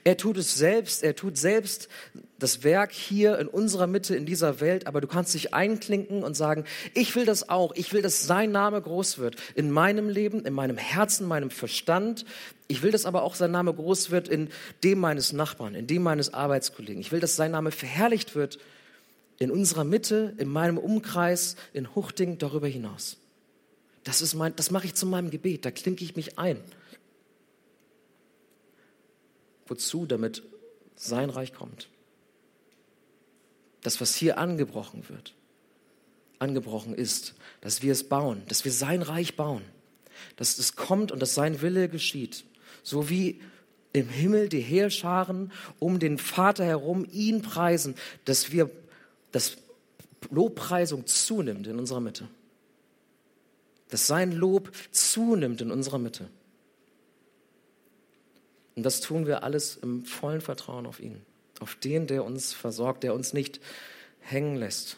Er 0.04 0.16
tut 0.16 0.36
es 0.36 0.54
selbst, 0.54 1.02
er 1.02 1.16
tut 1.16 1.36
selbst 1.36 1.88
das 2.38 2.64
Werk 2.64 2.92
hier 2.92 3.38
in 3.38 3.48
unserer 3.48 3.86
Mitte, 3.86 4.16
in 4.16 4.26
dieser 4.26 4.60
Welt, 4.60 4.86
aber 4.86 5.00
du 5.00 5.06
kannst 5.06 5.34
dich 5.34 5.52
einklinken 5.54 6.22
und 6.22 6.34
sagen, 6.34 6.64
ich 6.94 7.14
will 7.14 7.26
das 7.26 7.48
auch, 7.48 7.74
ich 7.74 7.92
will, 7.92 8.02
dass 8.02 8.26
sein 8.26 8.50
Name 8.50 8.80
groß 8.80 9.18
wird 9.18 9.36
in 9.54 9.70
meinem 9.70 10.08
Leben, 10.08 10.44
in 10.44 10.54
meinem 10.54 10.76
Herzen, 10.76 11.26
meinem 11.26 11.50
Verstand. 11.50 12.24
Ich 12.68 12.82
will, 12.82 12.92
dass 12.92 13.06
aber 13.06 13.22
auch 13.22 13.34
sein 13.34 13.50
Name 13.50 13.74
groß 13.74 14.10
wird 14.10 14.28
in 14.28 14.48
dem 14.84 14.98
meines 14.98 15.32
Nachbarn, 15.32 15.74
in 15.74 15.86
dem 15.86 16.02
meines 16.02 16.32
Arbeitskollegen. 16.32 17.00
Ich 17.00 17.12
will, 17.12 17.20
dass 17.20 17.36
sein 17.36 17.50
Name 17.50 17.70
verherrlicht 17.70 18.34
wird 18.34 18.58
in 19.38 19.50
unserer 19.50 19.84
Mitte, 19.84 20.34
in 20.38 20.48
meinem 20.48 20.78
Umkreis, 20.78 21.56
in 21.72 21.94
Huchting, 21.94 22.38
darüber 22.38 22.68
hinaus. 22.68 23.16
Das 24.04 24.22
ist 24.22 24.34
mein, 24.34 24.54
das 24.56 24.70
mache 24.70 24.86
ich 24.86 24.94
zu 24.94 25.06
meinem 25.06 25.30
Gebet, 25.30 25.64
da 25.64 25.70
klinke 25.70 26.04
ich 26.04 26.16
mich 26.16 26.38
ein. 26.38 26.58
Wozu? 29.70 30.04
Damit 30.04 30.42
sein 30.96 31.30
Reich 31.30 31.54
kommt. 31.54 31.88
Das, 33.82 34.00
was 34.00 34.14
hier 34.14 34.36
angebrochen 34.36 35.08
wird, 35.08 35.34
angebrochen 36.38 36.94
ist, 36.94 37.34
dass 37.62 37.82
wir 37.82 37.92
es 37.92 38.08
bauen, 38.08 38.42
dass 38.48 38.64
wir 38.64 38.72
sein 38.72 39.00
Reich 39.00 39.36
bauen, 39.36 39.62
dass 40.36 40.58
es 40.58 40.76
kommt 40.76 41.12
und 41.12 41.20
dass 41.20 41.34
sein 41.34 41.62
Wille 41.62 41.88
geschieht. 41.88 42.44
So 42.82 43.08
wie 43.08 43.40
im 43.92 44.08
Himmel 44.08 44.48
die 44.48 44.60
Heerscharen 44.60 45.52
um 45.78 45.98
den 45.98 46.18
Vater 46.18 46.64
herum 46.64 47.06
ihn 47.10 47.42
preisen, 47.42 47.94
dass 48.24 48.52
wir, 48.52 48.70
dass 49.32 49.56
Lobpreisung 50.30 51.06
zunimmt 51.06 51.66
in 51.66 51.78
unserer 51.78 52.00
Mitte. 52.00 52.28
Dass 53.88 54.06
sein 54.06 54.32
Lob 54.32 54.70
zunimmt 54.92 55.60
in 55.62 55.70
unserer 55.70 55.98
Mitte. 55.98 56.28
Und 58.80 58.84
das 58.84 59.02
tun 59.02 59.26
wir 59.26 59.42
alles 59.42 59.76
im 59.76 60.06
vollen 60.06 60.40
Vertrauen 60.40 60.86
auf 60.86 61.00
ihn, 61.00 61.20
auf 61.60 61.74
den, 61.74 62.06
der 62.06 62.24
uns 62.24 62.54
versorgt, 62.54 63.02
der 63.02 63.12
uns 63.12 63.34
nicht 63.34 63.60
hängen 64.20 64.56
lässt, 64.56 64.96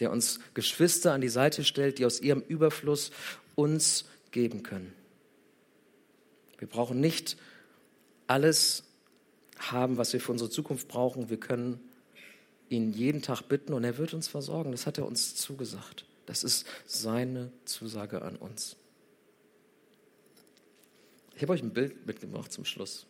der 0.00 0.10
uns 0.10 0.40
Geschwister 0.54 1.12
an 1.12 1.20
die 1.20 1.28
Seite 1.28 1.62
stellt, 1.62 2.00
die 2.00 2.04
aus 2.04 2.20
ihrem 2.20 2.40
Überfluss 2.40 3.12
uns 3.54 4.06
geben 4.32 4.64
können. 4.64 4.92
Wir 6.58 6.66
brauchen 6.66 6.98
nicht 6.98 7.36
alles 8.26 8.82
haben, 9.60 9.96
was 9.96 10.12
wir 10.12 10.20
für 10.20 10.32
unsere 10.32 10.50
Zukunft 10.50 10.88
brauchen. 10.88 11.30
Wir 11.30 11.38
können 11.38 11.78
ihn 12.70 12.92
jeden 12.92 13.22
Tag 13.22 13.42
bitten 13.42 13.72
und 13.72 13.84
er 13.84 13.98
wird 13.98 14.14
uns 14.14 14.26
versorgen. 14.26 14.72
Das 14.72 14.84
hat 14.84 14.98
er 14.98 15.06
uns 15.06 15.36
zugesagt. 15.36 16.06
Das 16.26 16.42
ist 16.42 16.66
seine 16.86 17.52
Zusage 17.66 18.22
an 18.22 18.34
uns. 18.34 18.74
Ich 21.34 21.42
habe 21.42 21.52
euch 21.52 21.62
ein 21.62 21.72
Bild 21.72 22.06
mitgebracht 22.06 22.52
zum 22.52 22.64
Schluss. 22.64 23.06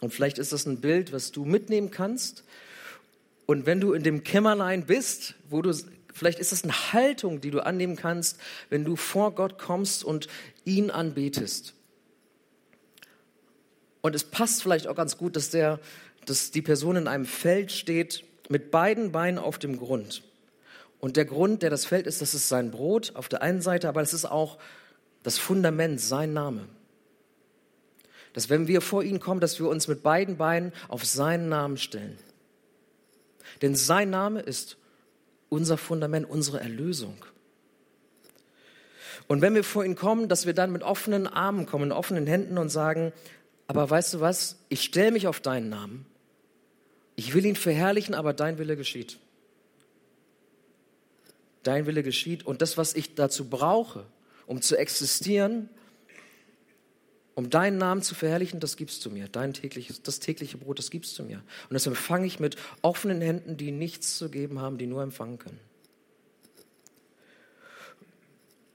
Und 0.00 0.12
vielleicht 0.12 0.38
ist 0.38 0.52
das 0.52 0.66
ein 0.66 0.80
Bild, 0.80 1.12
was 1.12 1.32
du 1.32 1.44
mitnehmen 1.44 1.90
kannst. 1.90 2.44
Und 3.46 3.66
wenn 3.66 3.80
du 3.80 3.92
in 3.92 4.02
dem 4.02 4.22
Kämmerlein 4.22 4.86
bist, 4.86 5.34
wo 5.48 5.62
du, 5.62 5.74
vielleicht 6.12 6.38
ist 6.38 6.52
das 6.52 6.64
eine 6.64 6.92
Haltung, 6.92 7.40
die 7.40 7.50
du 7.50 7.64
annehmen 7.64 7.96
kannst, 7.96 8.38
wenn 8.70 8.84
du 8.84 8.94
vor 8.94 9.34
Gott 9.34 9.58
kommst 9.58 10.04
und 10.04 10.28
ihn 10.64 10.90
anbetest. 10.90 11.74
Und 14.00 14.14
es 14.14 14.24
passt 14.24 14.62
vielleicht 14.62 14.86
auch 14.86 14.94
ganz 14.94 15.16
gut, 15.16 15.34
dass, 15.34 15.50
der, 15.50 15.80
dass 16.26 16.50
die 16.50 16.62
Person 16.62 16.96
in 16.96 17.08
einem 17.08 17.26
Feld 17.26 17.72
steht 17.72 18.24
mit 18.48 18.70
beiden 18.70 19.12
Beinen 19.12 19.38
auf 19.38 19.58
dem 19.58 19.78
Grund. 19.78 20.22
Und 21.00 21.16
der 21.16 21.24
Grund, 21.24 21.62
der 21.62 21.70
das 21.70 21.84
Feld 21.84 22.06
ist, 22.06 22.22
das 22.22 22.34
ist 22.34 22.48
sein 22.48 22.70
Brot 22.70 23.12
auf 23.14 23.28
der 23.28 23.42
einen 23.42 23.60
Seite, 23.60 23.88
aber 23.88 24.02
es 24.02 24.12
ist 24.12 24.24
auch 24.24 24.58
das 25.22 25.38
Fundament, 25.38 26.00
sein 26.00 26.32
Name. 26.32 26.68
Dass 28.32 28.50
wenn 28.50 28.66
wir 28.66 28.80
vor 28.80 29.02
ihn 29.02 29.20
kommen, 29.20 29.40
dass 29.40 29.58
wir 29.58 29.68
uns 29.68 29.88
mit 29.88 30.02
beiden 30.02 30.36
Beinen 30.36 30.72
auf 30.88 31.04
seinen 31.04 31.48
Namen 31.48 31.76
stellen. 31.76 32.18
Denn 33.62 33.74
sein 33.74 34.10
Name 34.10 34.40
ist 34.40 34.76
unser 35.48 35.78
Fundament, 35.78 36.28
unsere 36.28 36.60
Erlösung. 36.60 37.16
Und 39.26 39.42
wenn 39.42 39.54
wir 39.54 39.64
vor 39.64 39.84
ihn 39.84 39.96
kommen, 39.96 40.28
dass 40.28 40.46
wir 40.46 40.54
dann 40.54 40.72
mit 40.72 40.82
offenen 40.82 41.26
Armen 41.26 41.66
kommen, 41.66 41.92
offenen 41.92 42.26
Händen 42.26 42.58
und 42.58 42.70
sagen, 42.70 43.12
aber 43.66 43.88
weißt 43.88 44.14
du 44.14 44.20
was, 44.20 44.56
ich 44.70 44.82
stelle 44.82 45.12
mich 45.12 45.26
auf 45.26 45.40
deinen 45.40 45.68
Namen. 45.68 46.06
Ich 47.16 47.34
will 47.34 47.44
ihn 47.44 47.56
verherrlichen, 47.56 48.14
aber 48.14 48.32
dein 48.32 48.58
Wille 48.58 48.76
geschieht. 48.76 49.18
Dein 51.62 51.86
Wille 51.86 52.02
geschieht 52.02 52.46
und 52.46 52.62
das, 52.62 52.78
was 52.78 52.94
ich 52.94 53.14
dazu 53.14 53.50
brauche, 53.50 54.06
um 54.48 54.62
zu 54.62 54.76
existieren, 54.76 55.68
um 57.34 57.50
deinen 57.50 57.78
Namen 57.78 58.02
zu 58.02 58.14
verherrlichen, 58.16 58.58
das 58.58 58.76
gibst 58.76 59.04
du 59.04 59.10
mir. 59.10 59.28
Dein 59.28 59.52
tägliches, 59.52 60.02
das 60.02 60.18
tägliche 60.18 60.56
Brot, 60.56 60.78
das 60.78 60.90
gibst 60.90 61.16
du 61.18 61.22
mir. 61.22 61.36
Und 61.68 61.74
das 61.74 61.86
empfange 61.86 62.26
ich 62.26 62.40
mit 62.40 62.56
offenen 62.82 63.20
Händen, 63.20 63.56
die 63.58 63.70
nichts 63.70 64.16
zu 64.16 64.30
geben 64.30 64.58
haben, 64.58 64.78
die 64.78 64.86
nur 64.86 65.02
empfangen 65.02 65.38
können. 65.38 65.60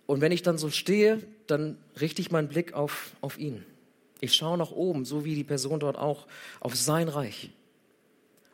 Und 0.05 0.21
wenn 0.21 0.31
ich 0.31 0.43
dann 0.43 0.59
so 0.59 0.69
stehe, 0.69 1.21
dann 1.47 1.77
richte 1.99 2.21
ich 2.21 2.29
meinen 2.29 2.47
Blick 2.47 2.73
auf, 2.73 3.15
auf 3.19 3.39
ihn. 3.39 3.65
Ich 4.21 4.35
schaue 4.35 4.59
nach 4.59 4.71
oben, 4.71 5.05
so 5.05 5.25
wie 5.25 5.33
die 5.35 5.43
Person 5.43 5.79
dort 5.79 5.97
auch, 5.97 6.27
auf 6.59 6.75
sein 6.75 7.09
Reich, 7.09 7.49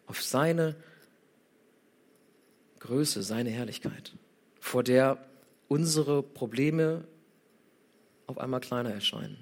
auf 0.07 0.23
seine 0.23 0.75
Größe, 2.79 3.21
seine 3.23 3.49
Herrlichkeit, 3.49 4.13
vor 4.61 4.83
der 4.83 5.28
unsere 5.69 6.21
Probleme 6.21 7.05
auf 8.27 8.37
einmal 8.37 8.59
kleiner 8.59 8.93
erscheinen. 8.93 9.37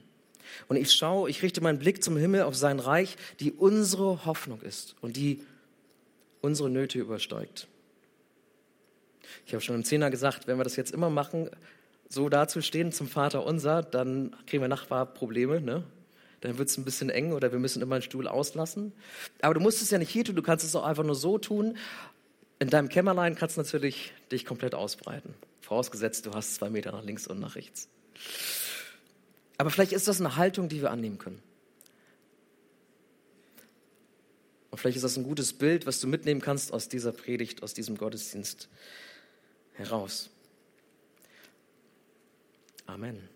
Und 0.68 0.78
ich 0.78 0.92
schaue, 0.92 1.30
ich 1.30 1.42
richte 1.42 1.60
meinen 1.60 1.80
Blick 1.80 2.04
zum 2.04 2.16
Himmel 2.16 2.44
auf 2.44 2.56
sein 2.56 2.80
Reich, 2.80 3.18
die 3.40 3.52
unsere 3.52 4.26
Hoffnung 4.26 4.62
ist 4.62 4.96
und 5.02 5.18
die 5.18 5.44
unsere 6.42 6.70
Nöte 6.70 7.00
übersteigt. 7.00 7.68
Ich 9.46 9.54
habe 9.54 9.62
schon 9.62 9.76
im 9.76 9.84
Zehner 9.84 10.12
gesagt, 10.12 10.48
wenn 10.48 10.58
wir 10.58 10.64
das 10.64 10.76
jetzt 10.76 10.92
immer 10.92 11.10
machen, 11.10 11.50
so 12.08 12.30
dazustehen 12.30 12.92
zum 12.92 13.08
Vater 13.08 13.46
unser, 13.46 13.82
dann 13.82 14.36
kriegen 14.46 14.62
wir 14.62 14.70
Nachbarprobleme. 14.70 15.60
Ne? 15.60 15.84
dann 16.42 16.58
wird 16.58 16.70
es 16.70 16.78
ein 16.78 16.86
bisschen 16.86 17.10
eng 17.10 17.34
oder 17.34 17.52
wir 17.52 17.60
müssen 17.60 17.82
immer 17.82 17.96
einen 17.96 18.02
Stuhl 18.02 18.28
auslassen. 18.28 18.94
Aber 19.42 19.54
du 19.54 19.60
musst 19.60 19.82
es 19.82 19.90
ja 19.92 19.98
nicht 19.98 20.12
hier 20.12 20.24
tun, 20.24 20.36
du 20.36 20.42
kannst 20.42 20.66
es 20.66 20.76
auch 20.76 20.86
einfach 20.86 21.04
nur 21.04 21.16
so 21.16 21.38
tun. 21.38 21.78
In 22.60 22.70
deinem 22.70 22.90
Kämmerlein 22.90 23.36
kannst 23.36 23.58
du 23.58 23.62
natürlich 23.62 24.14
dich 24.32 24.46
komplett 24.46 24.76
ausbreiten. 24.76 25.34
Vorausgesetzt, 25.68 26.26
du 26.26 26.32
hast 26.32 26.56
zwei 26.56 26.70
Meter 26.70 26.94
nach 26.94 27.04
links 27.04 27.28
und 27.28 27.42
nach 27.42 27.56
rechts. 27.56 27.90
Aber 29.58 29.70
vielleicht 29.70 29.92
ist 29.92 30.08
das 30.08 30.22
eine 30.22 30.38
Haltung, 30.38 30.70
die 30.70 30.80
wir 30.80 30.92
annehmen 30.92 31.18
können. 31.18 31.44
Und 34.72 34.78
vielleicht 34.78 34.96
ist 34.96 35.04
das 35.04 35.18
ein 35.18 35.26
gutes 35.26 35.52
Bild, 35.52 35.86
was 35.86 36.00
du 36.00 36.08
mitnehmen 36.08 36.40
kannst 36.40 36.72
aus 36.72 36.88
dieser 36.88 37.12
Predigt, 37.12 37.64
aus 37.64 37.74
diesem 37.74 37.98
Gottesdienst 37.98 38.70
heraus. 39.74 40.30
Amen. 42.86 43.28